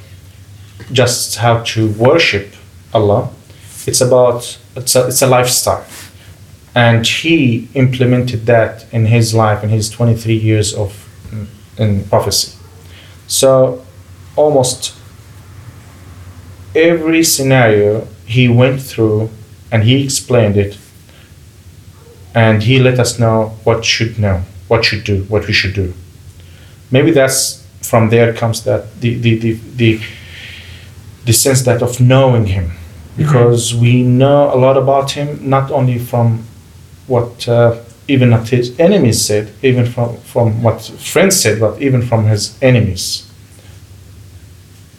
just 0.92 1.36
how 1.36 1.62
to 1.62 1.90
worship 1.92 2.54
Allah, 2.94 3.30
it's 3.86 4.00
about 4.00 4.58
it's 4.76 4.96
a, 4.96 5.06
it's 5.08 5.22
a 5.22 5.26
lifestyle. 5.26 5.84
And 6.74 7.06
he 7.06 7.68
implemented 7.74 8.46
that 8.46 8.86
in 8.92 9.06
his 9.06 9.34
life, 9.34 9.62
in 9.64 9.70
his 9.70 9.90
23 9.90 10.34
years 10.34 10.72
of 10.72 10.90
mm, 11.30 11.46
in 11.78 12.04
prophecy. 12.04 12.56
So 13.26 13.84
almost 14.36 14.94
every 16.74 17.24
scenario 17.24 18.06
he 18.26 18.48
went 18.48 18.80
through 18.80 19.30
and 19.72 19.82
he 19.84 20.04
explained 20.04 20.56
it 20.56 20.78
and 22.34 22.62
he 22.62 22.78
let 22.78 22.98
us 22.98 23.18
know 23.18 23.56
what 23.64 23.84
should 23.84 24.18
know 24.18 24.42
what 24.68 24.84
should 24.84 25.04
do 25.04 25.24
what 25.24 25.46
we 25.46 25.52
should 25.52 25.74
do. 25.74 25.92
Maybe 26.90 27.10
that's 27.10 27.66
from 27.82 28.10
there 28.10 28.32
comes 28.32 28.64
that 28.64 29.00
the 29.00 29.14
the 29.14 29.38
the, 29.38 29.52
the, 29.76 30.00
the 31.24 31.32
sense 31.32 31.62
that 31.62 31.82
of 31.82 32.00
knowing 32.00 32.46
him. 32.46 32.72
Because 33.16 33.74
we 33.74 34.02
know 34.02 34.54
a 34.54 34.56
lot 34.56 34.76
about 34.76 35.10
him 35.10 35.50
not 35.50 35.70
only 35.70 35.98
from 35.98 36.44
what 37.06 37.46
uh, 37.48 37.76
even 38.08 38.30
what 38.30 38.48
his 38.48 38.78
enemies 38.78 39.20
said 39.20 39.52
even 39.62 39.84
from 39.84 40.16
from 40.18 40.62
what 40.62 40.80
friends 40.82 41.40
said 41.40 41.60
but 41.60 41.82
even 41.82 42.02
from 42.02 42.26
his 42.26 42.56
enemies. 42.62 43.26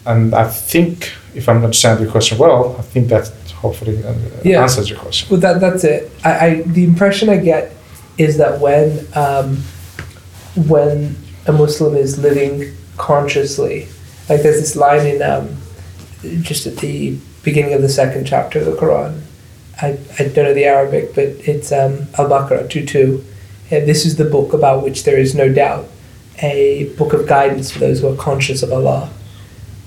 And 0.04 0.34
I 0.34 0.48
think, 0.48 1.12
if 1.34 1.48
I'm 1.48 1.64
understanding 1.64 2.06
the 2.06 2.10
question 2.10 2.36
well, 2.36 2.76
I 2.78 2.82
think 2.82 3.08
that 3.08 3.30
hopefully 3.62 4.04
uh, 4.04 4.12
Yeah. 4.44 4.62
answers 4.62 4.90
your 4.90 4.98
question. 4.98 5.28
Well, 5.30 5.40
that 5.40 5.60
that's 5.60 5.84
it. 5.84 6.10
I, 6.24 6.32
I 6.46 6.62
the 6.78 6.84
impression 6.84 7.28
I 7.30 7.38
get 7.38 7.72
is 8.18 8.36
that 8.36 8.60
when 8.60 9.06
um, 9.14 9.48
when 10.72 11.16
a 11.46 11.52
Muslim 11.52 11.94
is 11.96 12.18
living 12.18 12.74
consciously, 12.98 13.88
like 14.28 14.42
there's 14.42 14.60
this 14.60 14.76
line 14.76 15.06
in 15.06 15.22
um, 15.22 15.56
just 16.42 16.66
at 16.66 16.76
the 16.78 17.18
beginning 17.42 17.72
of 17.74 17.82
the 17.82 17.88
second 17.88 18.26
chapter 18.26 18.58
of 18.60 18.66
the 18.66 18.72
Quran. 18.72 19.20
I, 19.80 19.98
I 20.18 20.28
don't 20.28 20.44
know 20.44 20.54
the 20.54 20.66
Arabic, 20.66 21.14
but 21.14 21.24
it's 21.24 21.72
um, 21.72 22.06
Al 22.18 22.28
Baqarah 22.28 22.68
2 22.70 22.84
2. 22.86 23.24
And 23.72 23.88
this 23.88 24.04
is 24.04 24.16
the 24.16 24.24
book 24.24 24.52
about 24.52 24.84
which 24.84 25.04
there 25.04 25.18
is 25.18 25.34
no 25.34 25.50
doubt, 25.52 25.88
a 26.42 26.92
book 26.98 27.12
of 27.14 27.26
guidance 27.26 27.70
for 27.70 27.78
those 27.78 28.00
who 28.00 28.08
are 28.12 28.16
conscious 28.16 28.62
of 28.62 28.70
Allah. 28.70 29.10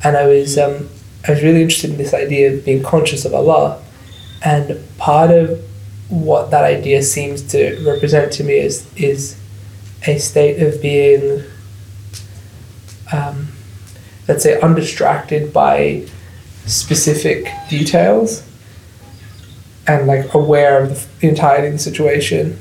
And 0.04 0.18
I 0.18 0.26
was 0.28 0.58
um, 0.58 0.90
I 1.28 1.32
was 1.32 1.42
really 1.42 1.62
interested 1.62 1.90
in 1.92 1.98
this 1.98 2.14
idea 2.14 2.54
of 2.54 2.66
being 2.66 2.84
conscious 2.84 3.26
of 3.26 3.34
Allah, 3.34 3.82
and 4.44 4.80
part 4.98 5.32
of 5.32 5.60
what 6.10 6.52
that 6.52 6.64
idea 6.64 7.02
seems 7.02 7.42
to 7.52 7.84
represent 7.86 8.32
to 8.34 8.44
me 8.44 8.60
is 8.60 8.86
is 8.96 9.38
a 10.08 10.20
state 10.20 10.62
of 10.62 10.82
being, 10.82 11.44
um, 13.12 13.48
let's 14.28 14.44
say, 14.44 14.60
undistracted 14.62 15.52
by 15.52 16.06
specific 16.68 17.48
details, 17.70 18.48
and 19.88 20.06
like 20.06 20.34
aware 20.36 20.84
of 20.84 21.08
the 21.20 21.30
entirety 21.30 21.68
of 21.68 21.74
the 21.74 21.80
situation, 21.80 22.60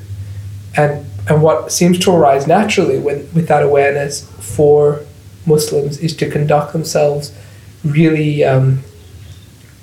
and 0.74 1.05
and 1.29 1.42
what 1.42 1.70
seems 1.70 1.98
to 1.98 2.11
arise 2.12 2.46
naturally 2.46 2.98
when 2.98 3.29
with 3.35 3.48
that 3.48 3.62
awareness 3.62 4.27
for 4.57 5.00
Muslims 5.46 5.98
is 5.98 6.16
to 6.16 6.31
conduct 6.31 6.72
themselves 6.72 7.31
really 7.84 8.44
um, 8.44 8.80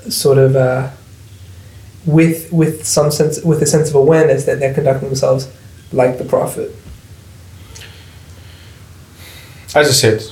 sort 0.09 0.37
of 0.37 0.55
uh, 0.55 0.89
with 2.05 2.51
with 2.51 2.85
some 2.85 3.11
sense 3.11 3.41
with 3.43 3.61
a 3.61 3.65
sense 3.65 3.89
of 3.89 3.95
awareness 3.95 4.45
that 4.45 4.59
they're 4.59 4.73
conducting 4.73 5.09
themselves 5.09 5.51
like 5.91 6.17
the 6.17 6.25
prophet. 6.25 6.75
As 9.73 9.87
I 9.87 9.91
said, 9.91 10.23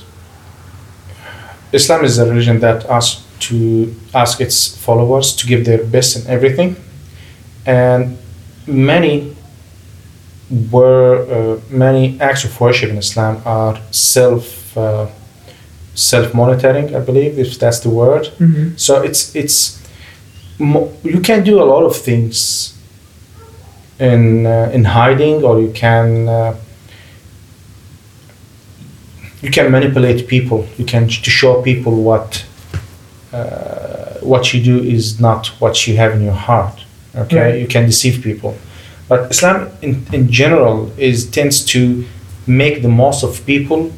Islam 1.72 2.04
is 2.04 2.18
a 2.18 2.26
religion 2.26 2.60
that 2.60 2.84
asks 2.86 3.24
to 3.48 3.94
ask 4.12 4.40
its 4.40 4.76
followers 4.76 5.34
to 5.36 5.46
give 5.46 5.64
their 5.64 5.82
best 5.82 6.16
in 6.16 6.30
everything, 6.30 6.76
and 7.64 8.18
many 8.66 9.34
were 10.70 11.24
uh, 11.30 11.60
many 11.70 12.20
acts 12.20 12.44
of 12.44 12.60
worship 12.60 12.90
in 12.90 12.98
Islam 12.98 13.40
are 13.44 13.80
self 13.92 14.76
uh, 14.76 15.06
self 15.94 16.34
monitoring. 16.34 16.94
I 16.94 17.00
believe 17.00 17.38
if 17.38 17.58
that's 17.58 17.80
the 17.80 17.90
word. 17.90 18.24
Mm-hmm. 18.38 18.76
So 18.76 19.02
it's 19.02 19.34
it's 19.34 19.78
mo- 20.58 20.92
you 21.02 21.20
can 21.20 21.42
do 21.44 21.62
a 21.62 21.66
lot 21.72 21.84
of 21.84 21.96
things 21.96 22.74
in 23.98 24.46
uh, 24.46 24.70
in 24.74 24.84
hiding, 24.84 25.44
or 25.44 25.60
you 25.60 25.70
can 25.72 26.28
uh, 26.28 26.54
you 29.42 29.50
can 29.50 29.70
manipulate 29.70 30.28
people. 30.28 30.66
You 30.78 30.84
can 30.84 31.08
to 31.08 31.30
show 31.30 31.62
people 31.62 32.02
what 32.02 32.44
uh, 33.32 34.14
what 34.22 34.52
you 34.52 34.62
do 34.62 34.78
is 34.82 35.20
not 35.20 35.46
what 35.60 35.86
you 35.86 35.96
have 35.96 36.12
in 36.12 36.22
your 36.22 36.34
heart. 36.48 36.84
Okay, 37.16 37.36
Right. 37.40 37.60
you 37.60 37.66
can 37.66 37.86
deceive 37.86 38.22
people, 38.22 38.54
but 39.08 39.30
Islam 39.32 39.68
in, 39.82 40.06
in 40.12 40.30
general 40.30 40.92
is 40.96 41.28
tends 41.28 41.64
to 41.66 42.04
make 42.46 42.82
the 42.82 42.88
most 42.88 43.24
of 43.24 43.44
people 43.46 43.90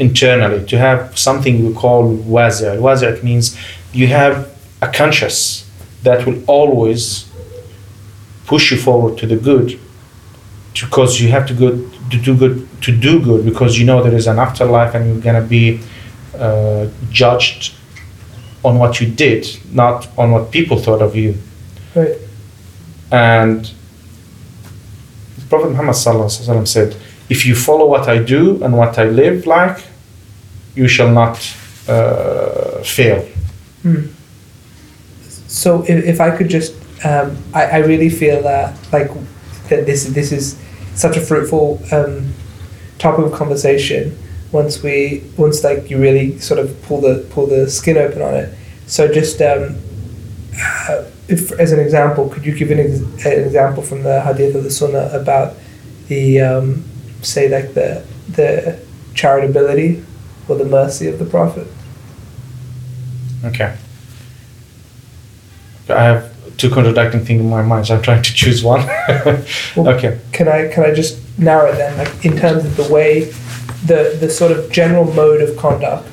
internally 0.00 0.66
to 0.66 0.78
have 0.78 1.16
something 1.16 1.66
we 1.66 1.74
call 1.74 2.08
wazir. 2.08 2.80
Wazir 2.80 3.22
means 3.22 3.56
you 3.92 4.06
have 4.08 4.50
a 4.80 4.88
conscious 4.88 5.70
that 6.02 6.26
will 6.26 6.42
always 6.46 7.30
push 8.46 8.72
you 8.72 8.78
forward 8.78 9.18
to 9.18 9.26
the 9.26 9.36
good 9.36 9.78
because 10.80 11.20
you 11.20 11.28
have 11.28 11.46
to 11.46 11.54
go 11.54 11.70
to 12.10 12.16
do 12.16 12.36
good 12.36 12.66
to 12.82 12.90
do 12.96 13.20
good 13.20 13.44
because 13.44 13.78
you 13.78 13.84
know 13.84 14.02
there 14.02 14.14
is 14.14 14.26
an 14.26 14.38
afterlife 14.38 14.94
and 14.94 15.06
you're 15.06 15.20
gonna 15.20 15.46
be 15.46 15.80
uh, 16.38 16.88
judged 17.10 17.74
on 18.64 18.78
what 18.78 19.00
you 19.00 19.06
did, 19.06 19.46
not 19.72 20.08
on 20.18 20.30
what 20.32 20.50
people 20.50 20.78
thought 20.78 21.02
of 21.02 21.14
you. 21.16 21.34
Right. 21.94 22.16
And 23.10 23.70
Prophet 25.48 25.70
Muhammad 25.70 25.94
sallallahu 25.94 26.30
alaihi 26.30 26.48
wasallam 26.48 26.68
said, 26.68 26.96
"If 27.28 27.44
you 27.44 27.54
follow 27.54 27.86
what 27.86 28.08
I 28.08 28.18
do 28.18 28.62
and 28.62 28.76
what 28.76 28.98
I 28.98 29.04
live 29.04 29.46
like, 29.46 29.78
you 30.80 30.88
shall 30.88 31.12
not 31.20 31.36
uh, 31.88 32.82
fail." 32.96 33.20
Hmm. 33.82 34.06
So 35.46 35.82
if, 35.82 36.04
if 36.04 36.20
I 36.20 36.30
could 36.36 36.48
just, 36.48 36.72
um, 37.04 37.36
I, 37.52 37.62
I 37.64 37.78
really 37.78 38.08
feel 38.08 38.42
that 38.42 38.78
like 38.92 39.10
that 39.68 39.86
this 39.86 40.04
this 40.18 40.32
is 40.32 40.58
such 40.94 41.16
a 41.16 41.20
fruitful 41.20 41.80
um, 41.92 42.32
topic 42.98 43.26
of 43.26 43.32
conversation. 43.32 44.16
Once 44.52 44.82
we 44.82 45.22
once 45.36 45.62
like 45.62 45.90
you 45.90 45.98
really 45.98 46.38
sort 46.38 46.60
of 46.60 46.68
pull 46.82 47.00
the 47.00 47.26
pull 47.30 47.46
the 47.46 47.68
skin 47.68 47.96
open 47.96 48.22
on 48.22 48.34
it. 48.34 48.48
So 48.86 49.06
just 49.06 49.40
um, 49.40 49.76
uh, 50.88 51.04
if 51.28 51.52
as 51.52 51.72
an 51.72 51.80
example, 51.80 52.28
could 52.28 52.44
you 52.46 52.54
give 52.54 52.70
an, 52.70 52.80
ex- 52.80 53.24
an 53.24 53.44
example 53.44 53.82
from 53.82 54.02
the 54.02 54.20
Hadith 54.22 54.54
of 54.56 54.64
the 54.64 54.70
Sunnah 54.70 55.10
about 55.12 55.54
the 56.08 56.40
um, 56.40 56.84
say 57.22 57.48
like 57.48 57.74
the 57.74 58.04
the 58.28 58.78
charitability 59.14 60.04
or 60.50 60.56
the 60.56 60.64
mercy 60.64 61.06
of 61.08 61.18
the 61.18 61.24
Prophet? 61.24 61.66
Okay. 63.44 63.76
I 65.88 66.02
have 66.02 66.56
two 66.56 66.70
contradicting 66.70 67.24
things 67.24 67.40
in 67.40 67.48
my 67.48 67.62
mind, 67.62 67.86
so 67.86 67.96
I'm 67.96 68.02
trying 68.02 68.22
to 68.22 68.34
choose 68.34 68.62
one. 68.62 68.80
okay. 69.76 70.20
can 70.32 70.48
I 70.48 70.68
can 70.68 70.84
I 70.84 70.92
just 70.92 71.18
narrow 71.38 71.72
it 71.72 71.76
then, 71.76 71.96
like 71.96 72.24
in 72.24 72.36
terms 72.36 72.64
of 72.64 72.76
the 72.76 72.92
way, 72.92 73.24
the 73.86 74.16
the 74.20 74.28
sort 74.28 74.52
of 74.52 74.70
general 74.70 75.10
mode 75.14 75.40
of 75.40 75.56
conduct, 75.56 76.06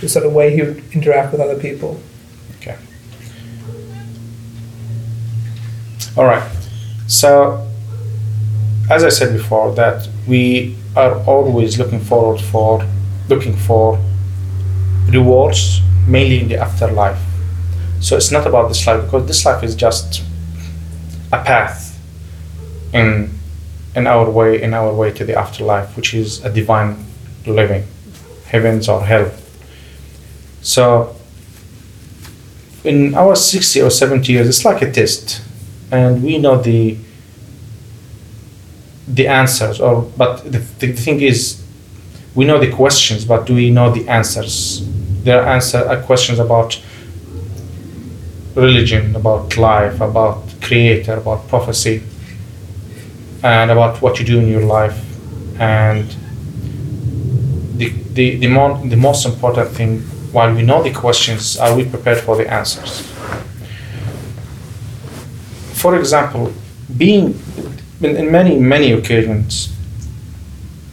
the 0.00 0.08
sort 0.08 0.24
of 0.24 0.32
way 0.32 0.54
he 0.54 0.62
would 0.62 0.82
interact 0.92 1.32
with 1.32 1.40
other 1.40 1.58
people. 1.58 2.00
Okay. 2.58 2.76
All 6.16 6.24
right. 6.24 6.50
So, 7.06 7.68
as 8.90 9.04
I 9.04 9.10
said 9.10 9.32
before, 9.32 9.74
that 9.74 10.08
we 10.26 10.76
are 10.96 11.22
always 11.24 11.78
looking 11.78 12.00
forward 12.00 12.40
for 12.40 12.84
looking 13.30 13.56
for 13.56 13.98
rewards, 15.08 15.80
mainly 16.06 16.40
in 16.40 16.48
the 16.48 16.56
afterlife. 16.56 17.20
So 18.00 18.16
it's 18.16 18.30
not 18.30 18.46
about 18.46 18.68
this 18.68 18.86
life 18.86 19.04
because 19.04 19.26
this 19.26 19.44
life 19.44 19.62
is 19.62 19.74
just 19.74 20.22
a 21.32 21.42
path 21.42 21.98
in 22.92 23.30
in 23.94 24.06
our 24.06 24.30
way 24.30 24.62
in 24.62 24.74
our 24.74 24.92
way 24.92 25.10
to 25.12 25.24
the 25.24 25.38
afterlife, 25.38 25.96
which 25.96 26.14
is 26.14 26.44
a 26.44 26.50
divine 26.50 27.04
living, 27.46 27.84
heavens 28.46 28.88
or 28.88 29.04
hell. 29.04 29.30
So 30.62 31.16
in 32.84 33.14
our 33.14 33.36
60 33.36 33.82
or 33.82 33.90
70 33.90 34.32
years, 34.32 34.48
it's 34.48 34.64
like 34.64 34.82
a 34.82 34.90
test, 34.90 35.42
and 35.90 36.22
we 36.22 36.38
know 36.38 36.60
the 36.60 36.96
the 39.06 39.26
answers. 39.26 39.80
Or 39.80 40.02
but 40.16 40.44
the, 40.44 40.58
the, 40.58 40.86
the 40.86 40.92
thing 40.92 41.20
is, 41.20 41.59
we 42.34 42.44
know 42.44 42.58
the 42.58 42.70
questions, 42.70 43.24
but 43.24 43.46
do 43.46 43.54
we 43.54 43.70
know 43.70 43.90
the 43.92 44.08
answers? 44.08 44.86
There 45.24 45.42
are 45.42 45.48
answer 45.54 45.78
are 45.78 46.00
questions 46.02 46.38
about 46.38 46.80
religion, 48.54 49.16
about 49.16 49.56
life, 49.56 50.00
about 50.00 50.42
creator, 50.60 51.14
about 51.14 51.48
prophecy, 51.48 52.02
and 53.42 53.70
about 53.70 54.00
what 54.02 54.18
you 54.18 54.24
do 54.24 54.38
in 54.38 54.48
your 54.48 54.64
life, 54.64 54.98
and 55.60 56.08
the 57.76 57.88
the 58.14 58.36
the, 58.36 58.48
the 58.88 58.96
most 58.96 59.26
important 59.26 59.70
thing 59.70 60.02
while 60.32 60.54
we 60.54 60.62
know 60.62 60.82
the 60.82 60.92
questions, 60.92 61.56
are 61.58 61.74
we 61.74 61.84
prepared 61.84 62.18
for 62.18 62.36
the 62.36 62.48
answers? 62.48 63.00
For 65.74 65.98
example, 65.98 66.52
being 66.96 67.40
in, 68.00 68.16
in 68.16 68.30
many, 68.30 68.58
many 68.58 68.92
occasions, 68.92 69.74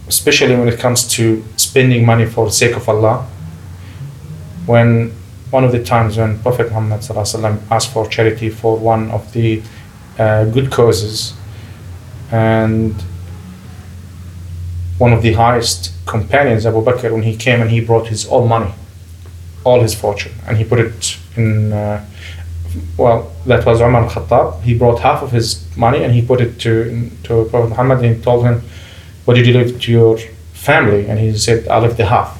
especially 0.07 0.55
when 0.55 0.67
it 0.67 0.79
comes 0.79 1.07
to 1.15 1.43
spending 1.57 2.05
money 2.05 2.25
for 2.25 2.45
the 2.45 2.51
sake 2.51 2.75
of 2.75 2.87
Allah, 2.87 3.25
when 4.65 5.11
one 5.51 5.63
of 5.63 5.71
the 5.71 5.83
times 5.83 6.17
when 6.17 6.39
Prophet 6.39 6.67
Muhammad 6.67 7.01
asked 7.71 7.93
for 7.93 8.07
charity 8.07 8.49
for 8.49 8.77
one 8.77 9.09
of 9.11 9.31
the 9.33 9.61
uh, 10.19 10.45
good 10.45 10.71
causes, 10.71 11.33
and 12.31 12.93
one 14.97 15.13
of 15.13 15.21
the 15.21 15.33
highest 15.33 15.91
companions, 16.05 16.65
Abu 16.65 16.83
Bakr, 16.83 17.11
when 17.11 17.23
he 17.23 17.35
came 17.35 17.61
and 17.61 17.69
he 17.69 17.79
brought 17.79 18.07
his 18.07 18.25
all 18.25 18.47
money, 18.47 18.73
all 19.63 19.81
his 19.81 19.93
fortune, 19.93 20.33
and 20.47 20.57
he 20.57 20.63
put 20.63 20.79
it 20.79 21.17
in. 21.35 21.71
Uh, 21.71 22.05
well, 22.97 23.31
that 23.45 23.65
was 23.65 23.81
Umar 23.81 24.03
al-Khattab. 24.03 24.61
He 24.61 24.77
brought 24.77 24.99
half 24.99 25.23
of 25.23 25.31
his 25.31 25.65
money 25.77 26.03
and 26.03 26.13
he 26.13 26.21
put 26.21 26.41
it 26.41 26.59
to 26.59 27.09
to 27.23 27.45
Prophet 27.45 27.69
Muhammad 27.69 28.03
and 28.03 28.15
he 28.17 28.21
told 28.21 28.43
him, 28.45 28.61
"What 29.27 29.35
did 29.35 29.45
you 29.45 29.55
leave 29.59 29.81
to 29.81 29.91
your 29.91 30.17
family?" 30.53 31.05
And 31.09 31.19
he 31.19 31.37
said, 31.37 31.67
"I 31.67 31.79
left 31.79 31.97
the 31.97 32.05
half." 32.05 32.39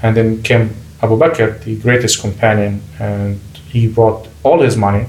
And 0.00 0.16
then 0.16 0.28
came 0.44 0.64
Abu 1.02 1.18
Bakr, 1.18 1.60
the 1.64 1.74
greatest 1.74 2.20
companion, 2.20 2.82
and 3.00 3.40
he 3.72 3.88
brought 3.88 4.28
all 4.44 4.62
his 4.62 4.76
money, 4.76 5.06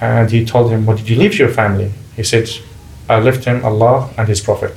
and 0.00 0.30
he 0.30 0.44
told 0.44 0.70
him, 0.70 0.86
"What 0.86 0.96
did 0.98 1.08
you 1.10 1.16
leave 1.22 1.32
to 1.32 1.38
your 1.38 1.54
family?" 1.62 1.90
He 2.14 2.22
said, 2.22 2.46
"I 3.08 3.18
left 3.18 3.42
him 3.44 3.64
Allah 3.64 3.96
and 4.16 4.28
His 4.28 4.40
Prophet." 4.40 4.74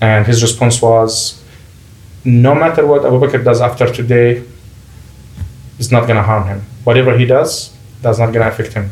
And 0.00 0.26
his 0.26 0.42
response 0.42 0.82
was, 0.82 1.40
"No 2.24 2.54
matter 2.54 2.82
what 2.86 3.06
Abu 3.06 3.18
Bakr 3.22 3.42
does 3.42 3.60
after 3.68 3.86
today, 4.00 4.42
it's 5.78 5.92
not 5.96 6.02
going 6.08 6.20
to 6.22 6.26
harm 6.30 6.44
him. 6.52 6.60
Whatever 6.84 7.16
he 7.16 7.24
does, 7.24 7.70
that's 8.02 8.18
not 8.18 8.32
going 8.34 8.44
to 8.46 8.52
affect 8.52 8.74
him. 8.74 8.90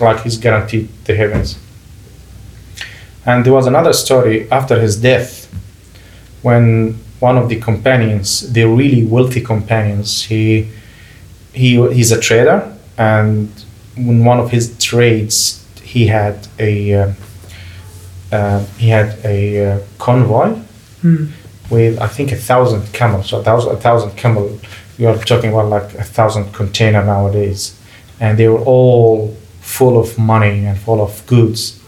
Like 0.00 0.22
he's 0.22 0.38
guaranteed 0.38 0.86
the 1.06 1.14
heavens." 1.22 1.48
And 3.26 3.44
there 3.44 3.52
was 3.52 3.66
another 3.66 3.92
story 3.92 4.50
after 4.50 4.80
his 4.80 4.96
death, 5.00 5.46
when 6.42 6.98
one 7.20 7.36
of 7.38 7.48
the 7.48 7.56
companions, 7.60 8.52
the 8.52 8.64
really 8.64 9.04
wealthy 9.04 9.40
companions, 9.40 10.24
he 10.24 10.68
he 11.52 11.76
he's 11.92 12.10
a 12.12 12.20
trader, 12.20 12.76
and 12.98 13.48
in 13.96 14.24
one 14.24 14.40
of 14.40 14.50
his 14.50 14.76
trades, 14.78 15.64
he 15.82 16.06
had 16.08 16.48
a 16.58 16.94
uh, 16.94 17.12
uh, 18.32 18.64
he 18.78 18.88
had 18.88 19.18
a 19.24 19.66
uh, 19.66 19.78
convoy 19.98 20.54
Hmm. 21.02 21.26
with 21.70 21.98
I 22.00 22.06
think 22.06 22.30
a 22.32 22.36
thousand 22.36 22.92
camels. 22.92 23.28
So 23.28 23.40
a 23.40 23.42
thousand, 23.42 23.72
a 23.72 23.76
thousand 23.80 24.16
camel. 24.16 24.58
We 24.98 25.06
are 25.06 25.16
talking 25.18 25.50
about 25.50 25.68
like 25.68 25.94
a 25.94 26.04
thousand 26.04 26.52
container 26.52 27.04
nowadays, 27.04 27.74
and 28.20 28.38
they 28.38 28.46
were 28.48 28.60
all 28.60 29.36
full 29.60 29.98
of 29.98 30.16
money 30.18 30.64
and 30.66 30.78
full 30.78 31.00
of 31.00 31.26
goods. 31.26 31.80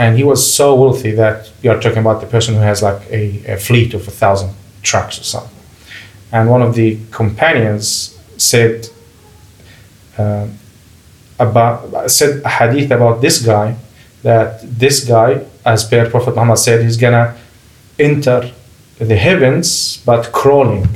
And 0.00 0.16
he 0.16 0.24
was 0.24 0.40
so 0.40 0.74
wealthy 0.74 1.10
that 1.10 1.52
you 1.62 1.70
are 1.70 1.78
talking 1.78 1.98
about 1.98 2.22
the 2.22 2.26
person 2.26 2.54
who 2.54 2.60
has 2.60 2.82
like 2.82 3.02
a, 3.10 3.52
a 3.52 3.56
fleet 3.58 3.92
of 3.92 4.08
a 4.08 4.10
thousand 4.10 4.54
trucks 4.82 5.20
or 5.20 5.24
something. 5.24 5.58
And 6.32 6.48
one 6.48 6.62
of 6.62 6.74
the 6.74 6.98
companions 7.10 8.18
said 8.38 8.88
uh, 10.16 10.46
about 11.38 12.10
said 12.10 12.42
a 12.46 12.48
hadith 12.48 12.90
about 12.90 13.20
this 13.20 13.44
guy 13.44 13.76
that 14.22 14.62
this 14.62 15.04
guy, 15.04 15.44
as 15.66 15.84
per 15.84 16.08
Prophet 16.08 16.34
Muhammad 16.34 16.58
said, 16.58 16.82
he's 16.82 16.96
gonna 16.96 17.36
enter 17.98 18.50
the 18.98 19.16
heavens 19.16 19.98
but 20.06 20.32
crawling. 20.32 20.88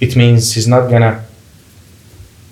It 0.00 0.16
means 0.16 0.52
he's 0.52 0.68
not 0.68 0.90
gonna 0.90 1.23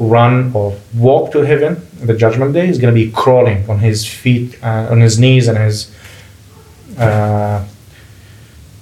run 0.09 0.53
or 0.55 0.77
walk 0.95 1.33
to 1.33 1.41
heaven 1.41 1.77
the 2.01 2.15
judgment 2.15 2.53
day. 2.53 2.69
is 2.69 2.79
gonna 2.79 2.93
be 2.93 3.11
crawling 3.11 3.69
on 3.69 3.79
his 3.79 4.07
feet, 4.07 4.59
uh, 4.63 4.89
on 4.91 5.01
his 5.01 5.19
knees, 5.19 5.49
and 5.49 5.59
his 5.59 5.95
uh, 6.99 7.65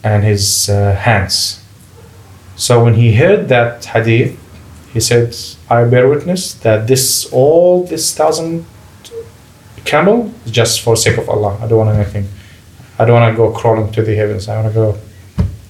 and 0.03 0.25
his 0.25 0.69
uh, 0.69 0.95
hands. 0.95 1.63
So 2.57 2.85
when 2.85 2.95
he 2.95 3.15
heard 3.15 3.49
that 3.49 3.85
hadith, 3.85 4.39
he 4.93 5.01
said, 5.01 5.37
"I 5.69 5.85
bear 5.85 6.09
witness 6.09 6.55
that 6.55 6.87
this 6.87 7.27
all 7.33 7.85
this 7.85 8.15
thousand 8.15 8.65
camel 9.85 10.33
is 10.45 10.53
just 10.53 10.81
for 10.81 10.97
sake 10.97 11.19
of 11.19 11.29
Allah. 11.29 11.59
I 11.63 11.67
don't 11.69 11.79
want 11.79 11.97
anything. 11.97 12.27
I 12.99 13.05
don't 13.05 13.21
want 13.21 13.33
to 13.33 13.37
go 13.37 13.51
crawling 13.51 13.93
to 13.93 14.03
the 14.03 14.15
heavens. 14.15 14.49
I 14.49 14.61
want 14.61 14.69
to 14.69 14.75
go 14.75 14.99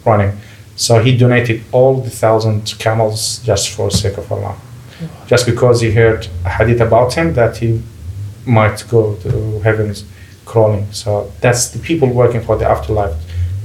running." 0.04 0.32
So 0.76 1.02
he 1.02 1.14
donated 1.14 1.62
all 1.72 2.00
the 2.00 2.08
thousand 2.08 2.74
camels 2.78 3.40
just 3.44 3.68
for 3.68 3.90
sake 3.90 4.16
of 4.16 4.32
Allah, 4.32 4.56
just 5.26 5.46
because 5.46 5.80
he 5.80 5.92
heard 5.92 6.28
a 6.44 6.50
hadith 6.50 6.80
about 6.80 7.14
him 7.14 7.34
that 7.34 7.58
he 7.58 7.82
might 8.46 8.84
go 8.90 9.16
to 9.16 9.60
heavens 9.60 10.04
crawling. 10.44 10.90
So 10.92 11.32
that's 11.40 11.70
the 11.70 11.78
people 11.78 12.08
working 12.08 12.42
for 12.42 12.56
the 12.56 12.68
afterlife, 12.68 13.16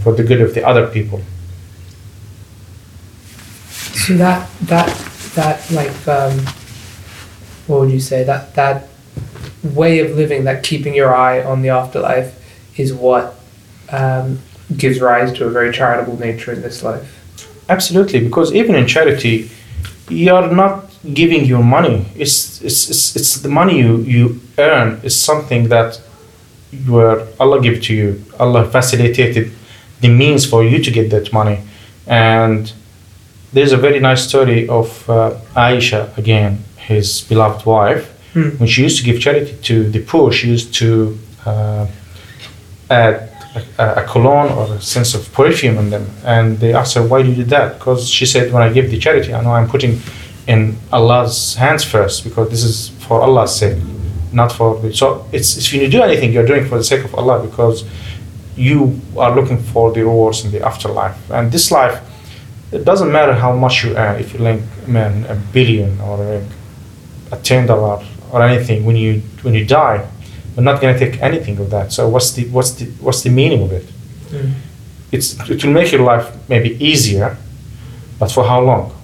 for 0.04 0.14
the 0.14 0.24
good 0.24 0.42
of 0.42 0.54
the 0.54 0.66
other 0.66 0.88
people. 0.88 1.22
So 4.06 4.18
that 4.18 4.50
that 4.64 4.90
that 5.36 5.72
like 5.72 6.08
um, 6.08 6.40
what 7.68 7.82
would 7.82 7.92
you 7.92 8.00
say 8.00 8.24
that 8.24 8.54
that 8.56 8.88
way 9.64 10.00
of 10.00 10.16
living, 10.16 10.44
that 10.44 10.64
keeping 10.64 10.94
your 10.94 11.14
eye 11.14 11.44
on 11.44 11.62
the 11.62 11.70
afterlife, 11.70 12.40
is 12.78 12.94
what 12.94 13.36
um, 13.90 14.40
gives 14.78 15.00
rise 15.00 15.34
to 15.34 15.46
a 15.46 15.50
very 15.50 15.74
charitable 15.74 16.20
nature 16.20 16.52
in 16.52 16.62
this 16.62 16.84
life. 16.84 17.12
Absolutely, 17.68 18.20
because 18.20 18.54
even 18.54 18.76
in 18.76 18.86
charity, 18.86 19.50
you 20.10 20.34
are 20.34 20.52
not 20.54 20.85
giving 21.14 21.46
your 21.46 21.64
money. 21.64 22.06
It's 22.16 22.62
it's, 22.62 22.90
it's, 22.90 23.16
it's 23.16 23.36
the 23.42 23.50
money 23.50 23.78
you, 23.80 23.98
you 23.98 24.42
earn 24.58 25.00
is 25.04 25.16
something 25.16 25.70
that 25.70 26.02
where 26.88 27.28
Allah 27.40 27.62
give 27.62 27.82
to 27.84 27.94
you. 27.94 28.24
Allah 28.40 28.66
facilitated 28.70 29.52
the 30.02 30.10
means 30.10 30.46
for 30.46 30.64
you 30.64 30.84
to 30.84 30.92
get 30.92 31.10
that 31.12 31.32
money. 31.32 31.60
And 32.08 32.72
there's 33.54 33.72
a 33.72 33.78
very 33.78 34.00
nice 34.00 34.28
story 34.28 34.68
of 34.68 35.10
uh, 35.10 35.36
Aisha 35.56 36.16
again, 36.18 36.64
his 36.78 37.22
beloved 37.22 37.66
wife. 37.66 38.12
Hmm. 38.34 38.50
When 38.58 38.68
she 38.68 38.84
used 38.84 38.98
to 39.00 39.04
give 39.06 39.22
charity 39.22 39.56
to 39.64 39.90
the 39.90 40.02
poor, 40.04 40.32
she 40.32 40.50
used 40.50 40.74
to 40.76 41.18
uh, 41.46 41.88
add 42.90 43.30
a, 43.78 44.02
a 44.02 44.04
cologne 44.04 44.52
or 44.52 44.76
a 44.76 44.82
sense 44.82 45.14
of 45.14 45.32
perfume 45.32 45.78
on 45.78 45.90
them. 45.90 46.06
And 46.26 46.60
they 46.60 46.74
asked 46.74 46.96
her, 46.96 47.08
why 47.08 47.22
do 47.24 47.30
you 47.30 47.36
do 47.36 47.44
that? 47.46 47.78
Because 47.80 48.10
she 48.10 48.26
said, 48.26 48.52
when 48.52 48.62
I 48.62 48.74
give 48.74 48.92
the 48.92 49.00
charity, 49.00 49.34
I 49.34 49.42
know 49.42 49.54
I'm 49.54 49.70
putting 49.70 50.02
in 50.48 50.78
Allah's 50.92 51.56
hands 51.56 51.84
first 51.84 52.24
because 52.24 52.50
this 52.50 52.64
is 52.64 52.90
for 53.06 53.22
Allah's 53.22 53.56
sake, 53.56 53.78
not 54.32 54.52
for 54.52 54.80
the. 54.80 54.94
So 54.94 55.26
it's, 55.32 55.58
if 55.58 55.74
you 55.74 55.90
do 55.90 56.02
anything, 56.02 56.32
you're 56.34 56.46
doing 56.46 56.66
for 56.68 56.78
the 56.78 56.84
sake 56.84 57.04
of 57.04 57.16
Allah 57.16 57.46
because 57.46 57.84
you 58.56 59.00
are 59.18 59.36
looking 59.36 59.58
for 59.58 59.92
the 59.92 60.02
rewards 60.02 60.46
in 60.46 60.52
the 60.52 60.62
afterlife. 60.66 61.18
And 61.32 61.52
this 61.52 61.72
life, 61.72 62.02
it 62.72 62.86
doesn't 62.86 63.12
matter 63.12 63.34
how 63.34 63.54
much 63.54 63.84
you 63.84 63.96
earn, 63.98 64.20
if 64.20 64.34
you 64.34 64.40
link 64.40 64.62
man 64.88 65.26
a 65.26 65.36
billion 65.36 66.00
or 66.02 66.24
a, 66.24 66.48
a 67.32 67.38
ten 67.38 67.66
dollar 67.66 68.06
or 68.32 68.42
anything, 68.44 68.86
when 68.86 68.96
you 68.96 69.22
when 69.42 69.54
you 69.54 69.66
die, 69.66 70.08
we're 70.56 70.64
not 70.64 70.80
going 70.82 70.98
to 70.98 71.00
take 71.00 71.22
anything 71.22 71.58
of 71.58 71.70
that. 71.72 71.92
So 71.92 72.08
what's 72.08 72.32
the 72.32 72.48
what's 72.50 72.72
the 72.72 72.86
what's 73.02 73.24
the 73.24 73.30
meaning 73.30 73.64
of 73.64 73.72
it? 73.72 73.86
Mm. 74.30 74.54
It's 75.12 75.40
it 75.50 75.64
will 75.64 75.74
make 75.74 75.92
your 75.92 76.02
life 76.02 76.34
maybe 76.50 76.78
easier, 76.84 77.38
but 78.20 78.32
for 78.32 78.44
how 78.46 78.62
long? 78.62 78.95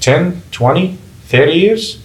10, 0.00 0.42
20, 0.52 0.96
30 1.26 1.52
years? 1.52 1.98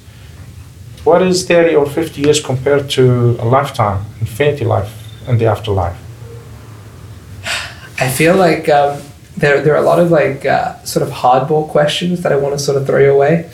What 1.03 1.21
is 1.21 1.45
30 1.47 1.75
or 1.75 1.85
50 1.85 2.21
years 2.21 2.41
compared 2.41 2.89
to 2.91 3.35
a 3.39 3.45
lifetime, 3.45 4.05
infinity 4.21 4.63
life, 4.65 4.91
and 5.27 5.39
the 5.39 5.45
afterlife? 5.45 5.97
I 7.99 8.09
feel 8.09 8.35
like 8.35 8.69
um, 8.69 9.01
there 9.37 9.61
there 9.61 9.73
are 9.75 9.83
a 9.83 9.85
lot 9.85 9.99
of 9.99 10.11
like 10.11 10.45
uh, 10.45 10.81
sort 10.83 11.03
of 11.07 11.13
hardball 11.13 11.69
questions 11.69 12.21
that 12.21 12.31
I 12.31 12.35
want 12.37 12.53
to 12.57 12.59
sort 12.59 12.77
of 12.77 12.85
throw 12.87 13.13
away. 13.13 13.49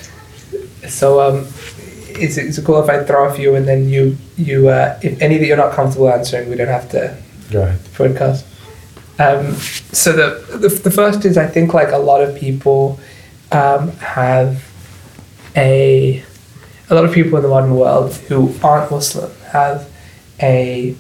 So 0.88 1.19
um, 1.21 1.45
is 2.19 2.38
it, 2.38 2.45
is 2.45 2.58
it 2.58 2.65
cool 2.65 2.82
if 2.82 2.89
I 2.89 3.04
throw 3.04 3.28
a 3.30 3.34
few 3.34 3.56
and 3.56 3.67
then 3.67 3.89
you 3.89 4.17
you 4.38 4.69
uh, 4.69 4.99
if 5.04 5.21
any 5.21 5.38
that 5.38 5.45
you're 5.45 5.58
not 5.58 5.73
comfortable 5.73 6.10
answering, 6.12 6.49
we 6.49 6.56
don't 6.56 6.67
have 6.67 6.89
to 6.91 7.15
Go 7.52 7.63
ahead. 7.63 7.80
podcast. 7.95 8.43
Um, 9.19 9.54
so 9.91 10.13
the, 10.13 10.58
the 10.58 10.69
the 10.69 10.91
first 10.91 11.25
is 11.25 11.38
I 11.38 11.47
think 11.47 11.73
like 11.73 11.91
a 11.91 11.97
lot 11.97 12.21
of 12.21 12.36
people 12.36 12.99
um, 13.52 13.92
have 13.98 14.64
a 15.56 16.24
a 16.90 16.96
lot 16.96 17.06
of 17.06 17.14
people 17.14 17.38
in 17.38 17.44
the 17.44 17.50
modern 17.50 17.76
world 17.76 18.14
who 18.28 18.54
aren't 18.64 18.90
Muslim 18.92 19.32
have 19.52 19.90
a 20.42 20.96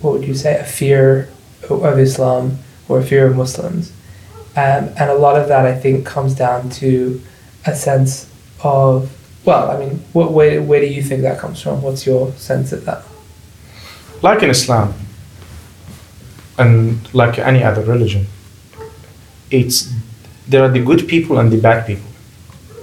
what 0.00 0.12
would 0.14 0.24
you 0.24 0.34
say 0.34 0.58
a 0.58 0.64
fear 0.64 1.28
of 1.68 1.98
Islam 1.98 2.58
or 2.88 3.00
a 3.00 3.04
fear 3.04 3.26
of 3.26 3.36
Muslims, 3.36 3.92
um, 4.56 4.90
and 4.96 5.10
a 5.10 5.14
lot 5.14 5.40
of 5.40 5.48
that 5.48 5.66
I 5.66 5.74
think 5.74 6.06
comes 6.06 6.34
down 6.34 6.70
to 6.70 7.20
a 7.66 7.74
sense 7.74 8.30
of 8.62 9.14
well, 9.44 9.70
I 9.70 9.78
mean, 9.78 10.04
what, 10.12 10.32
where 10.32 10.62
where 10.62 10.80
do 10.80 10.86
you 10.86 11.02
think 11.02 11.22
that 11.22 11.38
comes 11.38 11.60
from? 11.62 11.82
What's 11.82 12.06
your 12.06 12.32
sense 12.32 12.72
of 12.72 12.84
that? 12.84 13.02
Like 14.22 14.42
in 14.42 14.50
Islam, 14.50 14.94
and 16.58 17.12
like 17.14 17.38
any 17.38 17.62
other 17.62 17.82
religion, 17.82 18.26
it's 19.50 19.92
there 20.48 20.64
are 20.64 20.68
the 20.68 20.80
good 20.80 21.06
people 21.08 21.38
and 21.38 21.52
the 21.52 21.60
bad 21.60 21.86
people. 21.86 22.10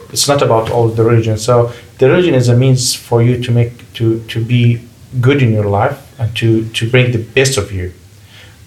It's 0.09 0.27
not 0.27 0.41
about 0.41 0.71
all 0.71 0.87
the 0.89 1.03
religion. 1.03 1.37
So 1.37 1.73
the 1.97 2.09
religion 2.09 2.35
is 2.35 2.47
a 2.47 2.55
means 2.55 2.93
for 2.93 3.21
you 3.21 3.41
to 3.43 3.51
make 3.51 3.93
to 3.93 4.23
to 4.27 4.43
be 4.43 4.81
good 5.19 5.41
in 5.41 5.51
your 5.51 5.65
life 5.65 5.99
and 6.19 6.35
to 6.37 6.67
to 6.69 6.89
bring 6.89 7.11
the 7.11 7.23
best 7.37 7.57
of 7.57 7.71
you. 7.71 7.91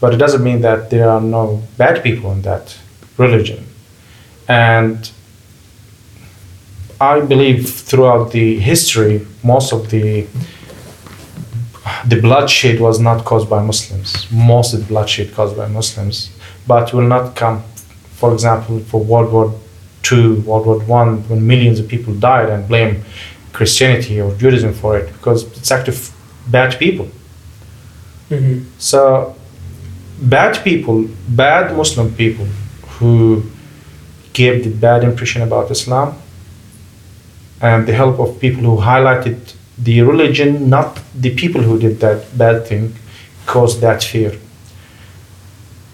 But 0.00 0.14
it 0.14 0.18
doesn't 0.18 0.42
mean 0.42 0.60
that 0.62 0.90
there 0.90 1.08
are 1.08 1.20
no 1.20 1.62
bad 1.76 2.02
people 2.02 2.32
in 2.32 2.42
that 2.42 2.78
religion. 3.16 3.66
And 4.48 5.10
I 7.00 7.20
believe 7.20 7.70
throughout 7.70 8.32
the 8.32 8.58
history, 8.58 9.26
most 9.42 9.72
of 9.72 9.90
the 9.90 10.26
the 12.06 12.20
bloodshed 12.20 12.80
was 12.80 12.98
not 13.00 13.24
caused 13.24 13.48
by 13.48 13.62
Muslims. 13.62 14.30
Most 14.30 14.74
of 14.74 14.80
the 14.80 14.86
bloodshed 14.86 15.32
caused 15.34 15.56
by 15.56 15.68
Muslims, 15.68 16.30
but 16.66 16.92
will 16.92 17.08
not 17.08 17.36
come. 17.36 17.62
For 18.18 18.32
example, 18.32 18.80
for 18.80 19.00
World 19.02 19.32
War 19.32 19.54
Two, 20.02 20.40
World 20.40 20.66
War 20.66 20.78
One, 20.80 21.28
when 21.28 21.46
millions 21.46 21.78
of 21.80 21.88
people 21.88 22.14
died, 22.14 22.48
and 22.50 22.66
blame 22.66 23.04
Christianity 23.52 24.20
or 24.20 24.34
Judaism 24.36 24.72
for 24.72 24.98
it 24.98 25.12
because 25.12 25.44
it's 25.58 25.70
actually 25.70 25.98
bad 26.48 26.78
people. 26.78 27.08
Mm-hmm. 28.30 28.64
So, 28.78 29.34
bad 30.20 30.62
people, 30.64 31.08
bad 31.28 31.76
Muslim 31.76 32.14
people 32.14 32.46
who 32.98 33.42
gave 34.32 34.64
the 34.64 34.70
bad 34.70 35.04
impression 35.04 35.42
about 35.42 35.70
Islam, 35.70 36.14
and 37.60 37.86
the 37.86 37.92
help 37.92 38.18
of 38.20 38.38
people 38.40 38.62
who 38.62 38.76
highlighted 38.76 39.54
the 39.78 40.02
religion, 40.02 40.68
not 40.68 41.00
the 41.14 41.34
people 41.34 41.62
who 41.62 41.78
did 41.78 42.00
that 42.00 42.36
bad 42.36 42.66
thing, 42.66 42.94
caused 43.46 43.80
that 43.80 44.02
fear. 44.02 44.32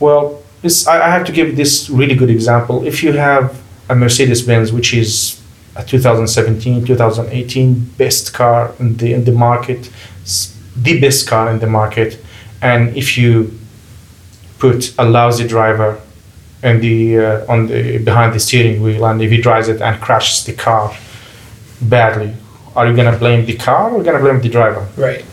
Well, 0.00 0.42
this, 0.64 0.86
I 0.88 0.96
I 1.06 1.10
have 1.10 1.24
to 1.26 1.32
give 1.32 1.56
this 1.56 1.88
really 1.88 2.16
good 2.16 2.30
example. 2.30 2.76
If 2.84 3.02
you 3.04 3.12
have 3.12 3.46
a 3.88 3.94
Mercedes 3.94 4.42
Benz, 4.42 4.72
which 4.72 4.92
is 4.92 5.40
a 5.76 5.84
2017, 5.84 6.84
2018 6.84 7.84
best 7.98 8.34
car 8.34 8.74
in 8.80 8.96
the 8.96 9.12
in 9.12 9.24
the 9.24 9.32
market, 9.32 9.90
the 10.76 11.00
best 11.00 11.28
car 11.28 11.50
in 11.50 11.58
the 11.60 11.66
market, 11.66 12.18
and 12.60 12.96
if 12.96 13.16
you 13.18 13.56
put 14.58 14.94
a 14.98 15.04
lousy 15.04 15.46
driver 15.46 16.00
in 16.62 16.80
the 16.80 17.18
uh, 17.18 17.52
on 17.52 17.66
the 17.66 17.98
behind 17.98 18.34
the 18.34 18.40
steering 18.40 18.82
wheel, 18.82 19.04
and 19.04 19.20
if 19.22 19.30
he 19.30 19.40
drives 19.40 19.68
it 19.68 19.80
and 19.80 20.00
crashes 20.00 20.44
the 20.44 20.54
car 20.54 20.96
badly, 21.82 22.32
are 22.74 22.86
you 22.88 22.96
gonna 22.96 23.18
blame 23.18 23.44
the 23.46 23.56
car 23.56 23.90
or 23.90 24.02
gonna 24.02 24.24
blame 24.26 24.40
the 24.40 24.48
driver? 24.48 24.88
Right. 24.96 25.24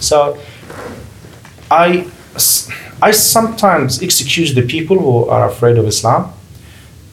So 0.00 0.38
I, 1.70 2.06
I 3.08 3.10
sometimes 3.12 4.00
excuse 4.00 4.54
the 4.54 4.66
people 4.74 4.98
who 4.98 5.26
are 5.28 5.46
afraid 5.52 5.76
of 5.78 5.86
Islam, 5.86 6.32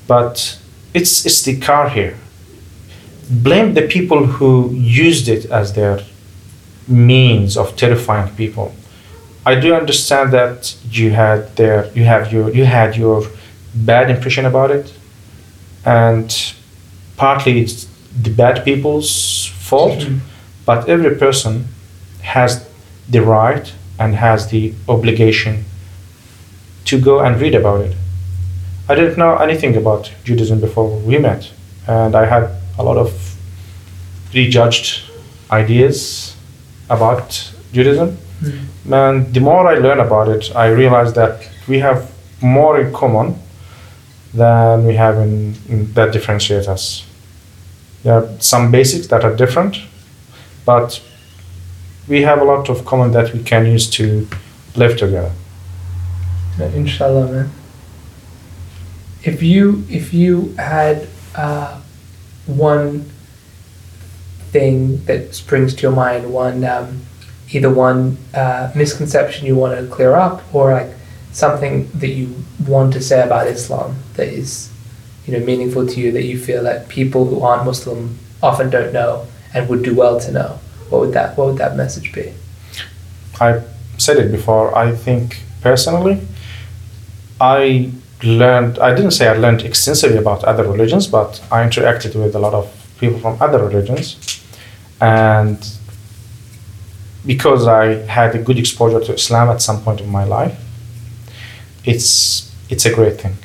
but 0.07 0.57
it's, 0.93 1.25
it's 1.25 1.41
the 1.41 1.57
car 1.59 1.89
here. 1.89 2.15
Blame 3.29 3.73
the 3.73 3.87
people 3.95 4.25
who 4.25 4.71
used 4.73 5.27
it 5.27 5.43
as 5.51 5.73
their 5.73 5.99
means 6.87 7.57
of 7.57 7.75
terrifying 7.75 8.29
people. 8.35 8.67
I 9.45 9.55
do 9.59 9.73
understand 9.73 10.31
that 10.31 10.75
you 10.91 11.11
had 11.11 11.39
their 11.55 11.79
you 11.97 12.03
have 12.13 12.31
your 12.33 12.47
you 12.57 12.65
had 12.65 12.95
your 12.95 13.23
bad 13.73 14.05
impression 14.15 14.45
about 14.45 14.69
it, 14.71 14.93
and 15.85 16.27
partly 17.17 17.53
it's 17.61 17.87
the 18.25 18.29
bad 18.29 18.63
people's 18.63 19.11
fault 19.69 19.99
Mhm. 19.99 20.19
but 20.65 20.79
every 20.93 21.15
person 21.25 21.53
has 22.35 22.51
the 23.13 23.21
right 23.21 23.73
and 23.99 24.15
has 24.15 24.47
the 24.53 24.73
obligation 24.87 25.65
to 26.91 26.99
go 26.99 27.19
and 27.21 27.39
read 27.39 27.55
about 27.55 27.81
it. 27.81 27.95
I 28.89 28.95
didn't 28.95 29.17
know 29.17 29.37
anything 29.37 29.77
about 29.77 30.11
Judaism 30.25 30.59
before 30.59 30.87
we 30.99 31.17
met, 31.17 31.49
and 31.87 32.15
I 32.15 32.25
had 32.25 32.51
a 32.77 32.83
lot 32.83 32.97
of 32.97 33.09
prejudged 34.31 35.03
ideas 35.49 36.35
about 36.89 37.53
Judaism. 37.71 38.17
Mm. 38.41 38.91
And 38.91 39.33
the 39.33 39.39
more 39.39 39.67
I 39.67 39.75
learn 39.75 39.99
about 39.99 40.27
it, 40.27 40.53
I 40.55 40.67
realize 40.67 41.13
that 41.13 41.49
we 41.67 41.79
have 41.79 42.11
more 42.41 42.81
in 42.81 42.91
common 42.91 43.35
than 44.33 44.85
we 44.85 44.95
have 44.95 45.17
in, 45.17 45.55
in 45.69 45.93
that 45.93 46.11
differentiate 46.11 46.67
us. 46.67 47.05
There 48.03 48.15
are 48.15 48.27
some 48.39 48.71
basics 48.71 49.07
that 49.07 49.23
are 49.23 49.35
different, 49.35 49.77
but 50.65 51.01
we 52.07 52.23
have 52.23 52.41
a 52.41 52.43
lot 52.43 52.69
of 52.69 52.83
common 52.85 53.11
that 53.11 53.33
we 53.33 53.43
can 53.43 53.65
use 53.65 53.89
to 53.91 54.27
live 54.75 54.97
together. 54.97 55.31
Inshallah, 56.59 57.31
man. 57.31 57.51
If 59.23 59.43
you 59.43 59.83
if 59.89 60.13
you 60.13 60.53
had 60.57 61.07
uh, 61.35 61.79
one 62.45 63.05
thing 64.51 65.03
that 65.05 65.33
springs 65.33 65.73
to 65.75 65.81
your 65.83 65.91
mind, 65.91 66.33
one 66.33 66.63
um, 66.63 67.01
either 67.51 67.71
one 67.73 68.17
uh, 68.33 68.71
misconception 68.75 69.45
you 69.45 69.55
want 69.55 69.79
to 69.79 69.87
clear 69.87 70.15
up, 70.15 70.43
or 70.53 70.73
like 70.73 70.89
something 71.31 71.89
that 71.93 72.09
you 72.09 72.43
want 72.67 72.93
to 72.93 73.01
say 73.01 73.21
about 73.21 73.47
Islam 73.47 73.95
that 74.15 74.27
is, 74.27 74.69
you 75.25 75.37
know, 75.37 75.45
meaningful 75.45 75.87
to 75.87 75.99
you 75.99 76.11
that 76.11 76.23
you 76.23 76.37
feel 76.37 76.63
that 76.63 76.89
people 76.89 77.25
who 77.25 77.41
aren't 77.41 77.65
Muslim 77.65 78.17
often 78.43 78.69
don't 78.69 78.91
know 78.91 79.27
and 79.53 79.69
would 79.69 79.83
do 79.83 79.95
well 79.95 80.19
to 80.19 80.31
know. 80.31 80.59
What 80.89 81.01
would 81.01 81.13
that 81.13 81.37
What 81.37 81.47
would 81.47 81.57
that 81.57 81.77
message 81.77 82.11
be? 82.11 82.33
I 83.39 83.61
said 83.97 84.17
it 84.17 84.31
before. 84.31 84.77
I 84.77 84.93
think 84.93 85.41
personally, 85.61 86.21
I 87.41 87.91
learned. 88.23 88.77
I 88.77 88.93
didn't 88.93 89.11
say 89.11 89.27
I 89.27 89.33
learned 89.33 89.63
extensively 89.63 90.17
about 90.17 90.43
other 90.43 90.63
religions, 90.63 91.07
but 91.07 91.43
I 91.51 91.63
interacted 91.65 92.15
with 92.15 92.35
a 92.35 92.39
lot 92.39 92.53
of 92.53 92.69
people 92.99 93.19
from 93.19 93.41
other 93.41 93.57
religions, 93.57 94.15
and 95.01 95.57
because 97.25 97.65
I 97.67 98.05
had 98.05 98.35
a 98.35 98.37
good 98.37 98.59
exposure 98.59 98.99
to 98.99 99.13
Islam 99.13 99.49
at 99.49 99.61
some 99.61 99.81
point 99.81 100.01
in 100.01 100.09
my 100.09 100.23
life, 100.23 100.55
it's 101.83 102.53
it's 102.69 102.85
a 102.85 102.93
great 102.93 103.19
thing. 103.19 103.37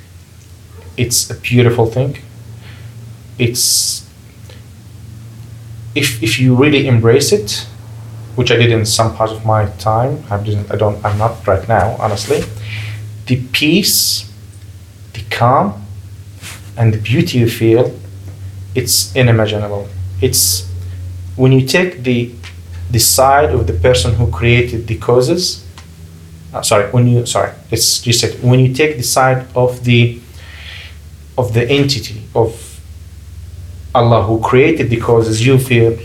It's 0.99 1.30
a 1.30 1.34
beautiful 1.34 1.86
thing. 1.86 2.18
It's 3.38 4.07
if 5.94 6.22
if 6.22 6.38
you 6.38 6.55
really 6.55 6.86
embrace 6.86 7.32
it, 7.32 7.66
which 8.34 8.51
I 8.51 8.57
did 8.57 8.70
in 8.70 8.84
some 8.84 9.16
parts 9.16 9.32
of 9.32 9.47
my 9.47 9.66
time. 9.78 10.22
I 10.30 10.36
didn't. 10.36 10.70
I 10.70 10.76
don't. 10.76 11.03
I'm 11.03 11.16
not 11.16 11.47
right 11.47 11.66
now, 11.66 11.97
honestly. 11.99 12.44
The 13.27 13.43
peace, 13.53 14.31
the 15.12 15.22
calm, 15.31 15.85
and 16.77 16.93
the 16.95 16.99
beauty 16.99 17.39
you 17.39 17.49
feel, 17.49 17.93
it's 18.74 19.14
unimaginable. 19.16 19.89
It's 20.20 20.68
when 21.37 21.53
you 21.53 21.66
take 21.66 22.03
the 22.03 22.33
the 22.91 23.01
side 23.01 23.51
of 23.51 23.66
the 23.66 23.72
person 23.72 24.14
who 24.14 24.31
created 24.31 24.87
the 24.87 24.97
causes. 24.97 25.64
Uh, 26.55 26.62
sorry, 26.62 26.89
when 26.93 27.07
you 27.09 27.27
sorry, 27.27 27.53
let's 27.70 28.01
just 28.01 28.20
say 28.20 28.37
when 28.39 28.61
you 28.61 28.72
take 28.72 28.97
the 28.97 29.03
side 29.03 29.47
of 29.57 29.83
the 29.85 30.20
of 31.37 31.53
the 31.53 31.68
entity 31.68 32.22
of 32.35 32.79
Allah 33.95 34.22
who 34.22 34.41
created 34.41 34.89
the 34.89 34.99
causes, 35.01 35.45
you 35.45 35.59
feel 35.59 35.99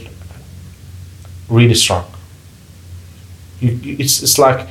really 1.50 1.76
strong. 1.76 2.06
You- 3.60 3.80
it's, 4.00 4.24
it's 4.24 4.38
like 4.40 4.68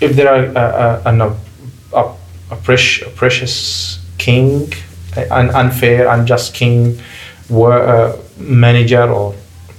if 0.00 0.14
there 0.14 0.28
are 0.32 0.44
a, 0.44 1.10
a, 1.10 1.26
a, 1.26 1.36
a, 2.50 2.54
a, 2.54 2.56
precious, 2.56 3.08
precious 3.14 3.98
king, 4.18 4.72
an 5.16 5.50
unfair, 5.50 6.08
unjust 6.08 6.54
king, 6.54 6.98
were 7.48 7.78
a 7.78 8.18
manager 8.40 9.10
or 9.10 9.34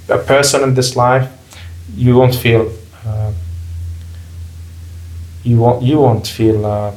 a 0.08 0.18
person 0.18 0.62
in 0.62 0.74
this 0.74 0.96
life, 0.96 1.30
you 1.94 2.16
won't 2.16 2.34
feel 2.34 2.72
uh, 3.06 3.32
you 5.42 5.56
won't 5.58 5.82
you 5.82 5.98
won't 5.98 6.26
feel 6.26 6.66
uh, 6.66 6.92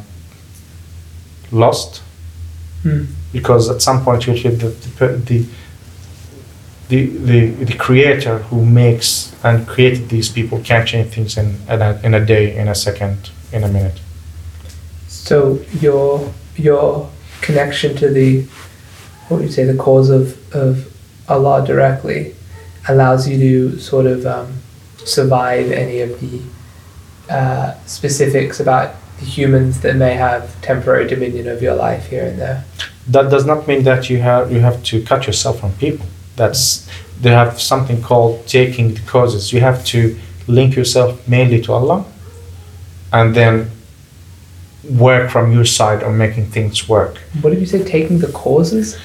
lost 1.51 2.03
Hmm. 2.84 3.05
because 3.32 3.69
at 3.69 3.82
some 3.82 4.03
point 4.03 4.28
you'll 4.28 4.36
feel 4.36 4.51
that 4.57 4.82
the, 4.82 5.07
the 5.07 5.45
the, 6.89 7.05
the, 7.05 7.63
the 7.63 7.74
creator 7.76 8.39
who 8.39 8.65
makes 8.65 9.34
and 9.41 9.65
created 9.65 10.09
these 10.09 10.30
people 10.30 10.59
can 10.59 10.86
change 10.86 11.13
things 11.13 11.38
in, 11.38 11.55
in, 11.69 11.82
a, 11.82 11.99
in 12.03 12.13
a 12.13 12.24
day, 12.24 12.55
in 12.55 12.67
a 12.67 12.76
second, 12.76 13.32
in 13.53 13.63
a 13.63 13.69
minute. 13.69 14.01
So 15.24 15.63
your 15.80 16.34
your 16.57 17.09
connection 17.39 17.95
to 17.95 18.09
the 18.09 18.41
what 19.28 19.38
would 19.38 19.45
you 19.45 19.51
say 19.53 19.63
the 19.63 19.78
cause 19.78 20.09
of, 20.09 20.53
of 20.53 20.93
Allah 21.30 21.65
directly 21.65 22.36
allows 22.89 23.26
you 23.30 23.38
to 23.38 23.80
sort 23.80 24.05
of 24.05 24.26
um, 24.26 24.53
survive 24.97 25.71
any 25.71 26.01
of 26.01 26.19
the 26.19 26.41
uh, 27.34 27.74
specifics 27.86 28.59
about 28.59 28.95
the 29.19 29.26
humans 29.26 29.80
that 29.80 29.95
may 29.95 30.13
have 30.13 30.61
temporary 30.61 31.07
dominion 31.07 31.47
over 31.47 31.63
your 31.63 31.76
life 31.76 32.09
here 32.09 32.26
and 32.26 32.38
there. 32.38 32.65
That 33.07 33.32
does 33.32 33.45
not 33.45 33.65
mean 33.65 33.84
that 33.84 34.09
you 34.09 34.17
have 34.17 34.51
you 34.51 34.59
have 34.59 34.84
to 34.91 35.01
cut 35.03 35.26
yourself 35.26 35.61
from 35.61 35.71
people. 35.74 36.05
That's 36.36 36.86
they 37.21 37.32
have 37.32 37.61
something 37.61 38.01
called 38.01 38.45
taking 38.45 38.95
the 38.95 39.01
causes. 39.01 39.53
You 39.53 39.61
have 39.61 39.86
to 39.86 40.19
link 40.47 40.76
yourself 40.76 41.26
mainly 41.30 41.61
to 41.61 41.71
Allah, 41.71 42.05
and 43.13 43.34
then 43.34 43.71
work 44.90 45.30
from 45.30 45.52
your 45.52 45.66
side 45.66 46.04
on 46.04 46.18
making 46.18 46.48
things 46.48 46.90
work. 46.90 47.18
What 47.42 47.52
did 47.52 47.60
you 47.60 47.66
say? 47.66 47.84
Taking 47.84 48.20
the 48.20 48.32
causes? 48.32 48.98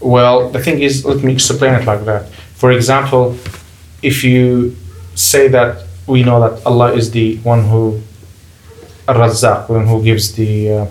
Well, 0.00 0.50
the 0.50 0.62
thing 0.62 0.80
is, 0.80 1.04
let 1.04 1.22
me 1.22 1.32
explain 1.32 1.74
it 1.74 1.84
like 1.84 2.04
that. 2.04 2.28
For 2.54 2.72
example, 2.72 3.36
if 4.02 4.24
you 4.24 4.76
say 5.14 5.48
that 5.48 5.84
we 6.06 6.22
know 6.22 6.40
that 6.40 6.64
Allah 6.66 6.92
is 6.92 7.10
the 7.10 7.36
one 7.38 7.64
who, 7.64 8.00
Ar-Razzaq, 9.06 9.68
one 9.68 9.86
who 9.86 10.02
gives 10.02 10.32
the, 10.32 10.72
uh, 10.72 10.86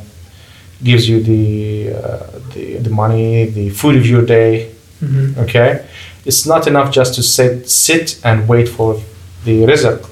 gives 0.83 1.09
you 1.09 1.21
the, 1.21 1.93
uh, 1.93 2.39
the 2.53 2.77
the 2.77 2.89
money, 2.89 3.45
the 3.45 3.69
food 3.69 3.95
of 3.95 4.05
your 4.05 4.25
day. 4.25 4.71
Mm-hmm. 5.01 5.39
Okay, 5.41 5.85
it's 6.25 6.45
not 6.45 6.67
enough 6.67 6.91
just 6.91 7.15
to 7.15 7.23
sit 7.23 7.69
sit 7.69 8.19
and 8.23 8.47
wait 8.47 8.67
for 8.67 9.01
the 9.45 9.63
rizq, 9.63 10.05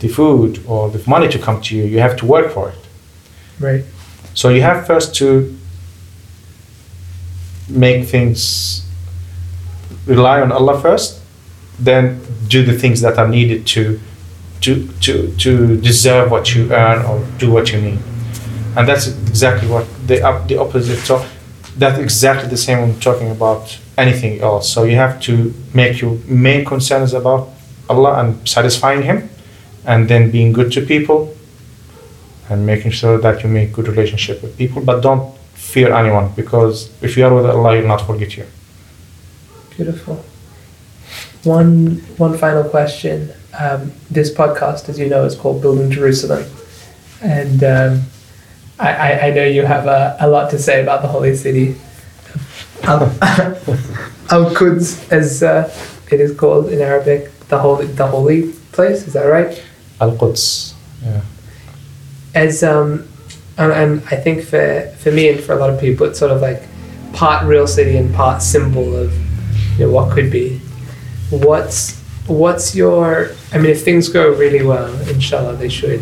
the 0.00 0.08
food 0.08 0.62
or 0.66 0.90
the 0.90 1.02
money 1.08 1.28
to 1.28 1.38
come 1.38 1.60
to 1.62 1.76
you. 1.76 1.84
You 1.84 2.00
have 2.00 2.16
to 2.16 2.26
work 2.26 2.52
for 2.52 2.70
it. 2.70 2.78
Right. 3.58 3.84
So 4.34 4.48
you 4.48 4.62
have 4.62 4.86
first 4.86 5.14
to 5.16 5.56
make 7.68 8.06
things 8.06 8.86
rely 10.06 10.40
on 10.40 10.52
Allah 10.52 10.80
first, 10.80 11.20
then 11.78 12.20
do 12.48 12.64
the 12.64 12.76
things 12.76 13.00
that 13.00 13.18
are 13.18 13.28
needed 13.28 13.66
to 13.68 14.00
to 14.60 14.88
to 15.00 15.34
to 15.36 15.80
deserve 15.80 16.30
what 16.30 16.54
you 16.54 16.72
earn 16.72 17.04
or 17.04 17.24
do 17.38 17.50
what 17.50 17.72
you 17.72 17.80
need. 17.80 17.98
And 18.76 18.88
that's 18.88 19.06
exactly 19.06 19.68
what 19.68 19.86
the 20.06 20.22
up 20.22 20.48
the 20.48 20.58
opposite. 20.58 20.98
So 21.06 21.24
that's 21.76 21.98
exactly 21.98 22.48
the 22.48 22.56
same 22.56 22.80
when 22.80 23.00
talking 23.00 23.30
about 23.30 23.78
anything 23.96 24.40
else. 24.40 24.72
So 24.72 24.84
you 24.84 24.96
have 24.96 25.20
to 25.22 25.54
make 25.74 26.00
your 26.00 26.18
main 26.26 26.64
concerns 26.64 27.14
about 27.14 27.48
Allah 27.88 28.20
and 28.20 28.48
satisfying 28.48 29.02
Him, 29.02 29.30
and 29.90 30.08
then 30.08 30.30
being 30.30 30.52
good 30.52 30.70
to 30.76 30.80
people, 30.80 31.18
and 32.48 32.64
making 32.64 32.92
sure 32.92 33.18
that 33.18 33.42
you 33.42 33.48
make 33.48 33.72
good 33.72 33.88
relationship 33.88 34.40
with 34.42 34.56
people. 34.56 34.80
But 34.82 35.00
don't 35.00 35.36
fear 35.54 35.92
anyone 35.92 36.32
because 36.36 36.76
if 37.02 37.16
you 37.16 37.24
are 37.26 37.34
with 37.34 37.46
Allah, 37.46 37.76
He'll 37.76 37.88
not 37.88 38.06
forget 38.06 38.36
you. 38.36 38.46
Beautiful. 39.76 40.16
One 41.42 41.96
one 42.24 42.38
final 42.38 42.64
question. 42.64 43.32
Um, 43.58 43.92
this 44.10 44.32
podcast, 44.32 44.88
as 44.88 44.96
you 44.98 45.08
know, 45.08 45.24
is 45.24 45.34
called 45.34 45.60
Building 45.60 45.90
Jerusalem, 45.90 46.44
and 47.20 47.64
um, 47.64 48.02
I, 48.78 49.26
I, 49.26 49.30
know 49.30 49.44
you 49.44 49.66
have 49.66 49.86
a, 49.86 50.16
a 50.20 50.28
lot 50.28 50.50
to 50.52 50.58
say 50.58 50.80
about 50.80 51.02
the 51.02 51.08
holy 51.08 51.34
city. 51.34 51.74
Al 52.84 53.02
Al 54.30 54.54
Quds, 54.54 55.10
as 55.10 55.42
uh, 55.42 55.68
it 56.12 56.20
is 56.20 56.32
called 56.38 56.68
in 56.68 56.80
Arabic, 56.80 57.32
the 57.48 57.58
holy 57.58 57.86
the 57.86 58.06
holy 58.06 58.52
place. 58.72 59.06
Is 59.08 59.14
that 59.14 59.24
right? 59.24 59.60
Al 60.00 60.12
Quds. 60.12 60.74
Yeah. 61.04 61.22
As 62.34 62.62
um, 62.62 63.08
and, 63.56 63.72
and 63.72 64.02
I 64.10 64.16
think 64.16 64.44
for 64.44 64.92
for 64.98 65.10
me 65.10 65.28
and 65.28 65.40
for 65.40 65.52
a 65.52 65.56
lot 65.56 65.70
of 65.70 65.80
people, 65.80 66.06
it's 66.06 66.18
sort 66.18 66.30
of 66.30 66.40
like 66.40 66.62
part 67.12 67.46
real 67.46 67.66
city 67.66 67.96
and 67.96 68.14
part 68.14 68.42
symbol 68.42 68.96
of 68.96 69.12
you 69.78 69.86
know, 69.86 69.92
what 69.92 70.12
could 70.12 70.30
be. 70.30 70.58
What's 71.30 72.00
what's 72.26 72.74
your? 72.74 73.30
I 73.52 73.58
mean, 73.58 73.70
if 73.70 73.84
things 73.84 74.08
go 74.08 74.32
really 74.32 74.62
well, 74.62 74.92
inshallah, 75.08 75.56
they 75.56 75.68
should. 75.68 76.00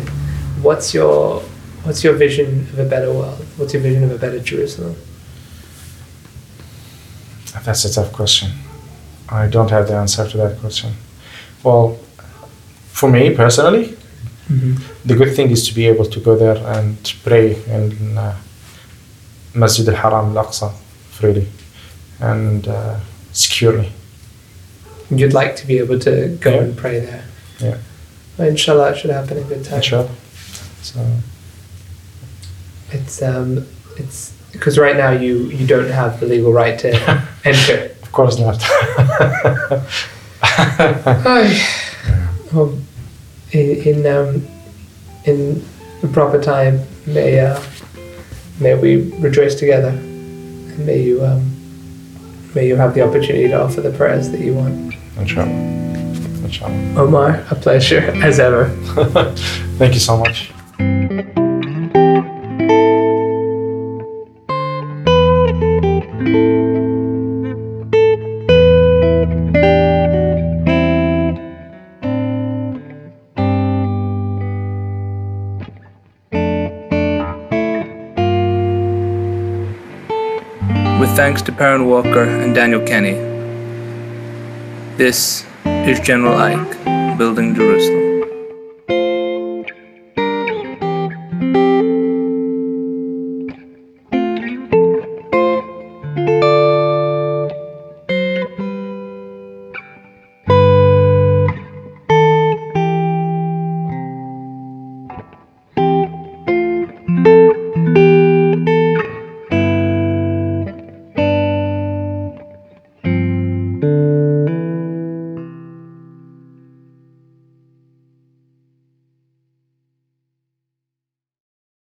What's 0.61 0.93
your 0.93 1.41
what's 1.83 2.03
your 2.03 2.13
vision 2.13 2.61
of 2.71 2.79
a 2.79 2.85
better 2.85 3.11
world? 3.11 3.45
What's 3.57 3.73
your 3.73 3.81
vision 3.81 4.03
of 4.03 4.11
a 4.11 4.17
better 4.17 4.39
Jerusalem? 4.39 4.95
That's 7.63 7.85
a 7.85 7.93
tough 7.93 8.13
question. 8.13 8.51
I 9.27 9.47
don't 9.47 9.69
have 9.69 9.87
the 9.87 9.95
answer 9.95 10.27
to 10.27 10.37
that 10.37 10.59
question. 10.59 10.93
Well, 11.63 11.99
for 12.99 13.09
me 13.09 13.35
personally, 13.35 13.95
Mm-hmm. 14.49 14.73
the 15.07 15.15
good 15.15 15.35
thing 15.35 15.51
is 15.51 15.61
to 15.67 15.75
be 15.75 15.85
able 15.85 16.05
to 16.05 16.19
go 16.19 16.35
there 16.35 16.57
and 16.75 16.97
pray 17.23 17.47
in 17.77 18.17
uh, 18.17 18.33
Masjid 19.53 19.87
al 19.89 19.95
Haram 20.01 20.35
al 20.35 20.43
Aqsa 20.43 20.69
freely 21.17 21.45
and 22.19 22.67
uh, 22.67 22.97
securely. 23.31 23.91
You'd 25.11 25.33
like 25.41 25.55
to 25.57 25.67
be 25.67 25.77
able 25.83 25.99
to 25.99 26.13
go 26.41 26.49
Yeah. 26.51 26.61
and 26.63 26.75
pray 26.75 26.99
there. 26.99 27.23
Yeah. 27.59 27.77
Well, 28.39 28.47
inshallah, 28.49 28.91
it 28.93 28.97
should 28.97 29.11
happen 29.11 29.37
in 29.37 29.43
good 29.47 29.63
time. 29.63 29.77
Inshallah. 29.83 30.09
So, 30.81 30.99
It's 32.91 33.21
um, 33.21 33.67
it's 34.01 34.31
because 34.51 34.79
right 34.85 34.97
now 34.97 35.11
you 35.11 35.33
you 35.59 35.65
don't 35.67 35.91
have 35.91 36.19
the 36.19 36.25
legal 36.25 36.51
right 36.63 36.79
to 36.79 36.89
enter. 37.45 37.77
of 38.01 38.11
course 38.11 38.39
not. 38.39 38.57
Ay. 42.53 42.69
In 43.51 43.81
in, 43.81 44.05
um, 44.05 44.47
in 45.25 45.65
the 46.01 46.07
proper 46.07 46.41
time, 46.41 46.81
may 47.07 47.39
uh, 47.39 47.59
may 48.59 48.75
we 48.75 49.11
rejoice 49.19 49.55
together, 49.55 49.89
and 49.89 50.85
may 50.85 51.01
you 51.01 51.25
um, 51.25 51.49
may 52.53 52.67
you 52.67 52.75
have 52.75 52.93
the 52.93 53.01
opportunity 53.01 53.47
to 53.47 53.59
offer 53.59 53.81
the 53.81 53.91
prayers 53.91 54.29
that 54.29 54.39
you 54.39 54.53
want. 54.53 54.93
Inshallah. 55.17 55.49
Inshallah. 56.45 56.95
Omar, 56.95 57.43
a 57.49 57.55
pleasure 57.55 58.11
as 58.23 58.39
ever. 58.39 58.69
Thank 59.77 59.95
you 59.95 59.99
so 59.99 60.17
much. 60.17 60.51
Thanks 81.29 81.43
to 81.43 81.51
Perrin 81.51 81.85
Walker 81.85 82.23
and 82.23 82.55
Daniel 82.55 82.81
Kenny. 82.81 83.13
This 84.97 85.45
is 85.63 85.99
General 85.99 86.35
Ike, 86.35 87.19
Building 87.19 87.53
Jerusalem. 87.53 88.08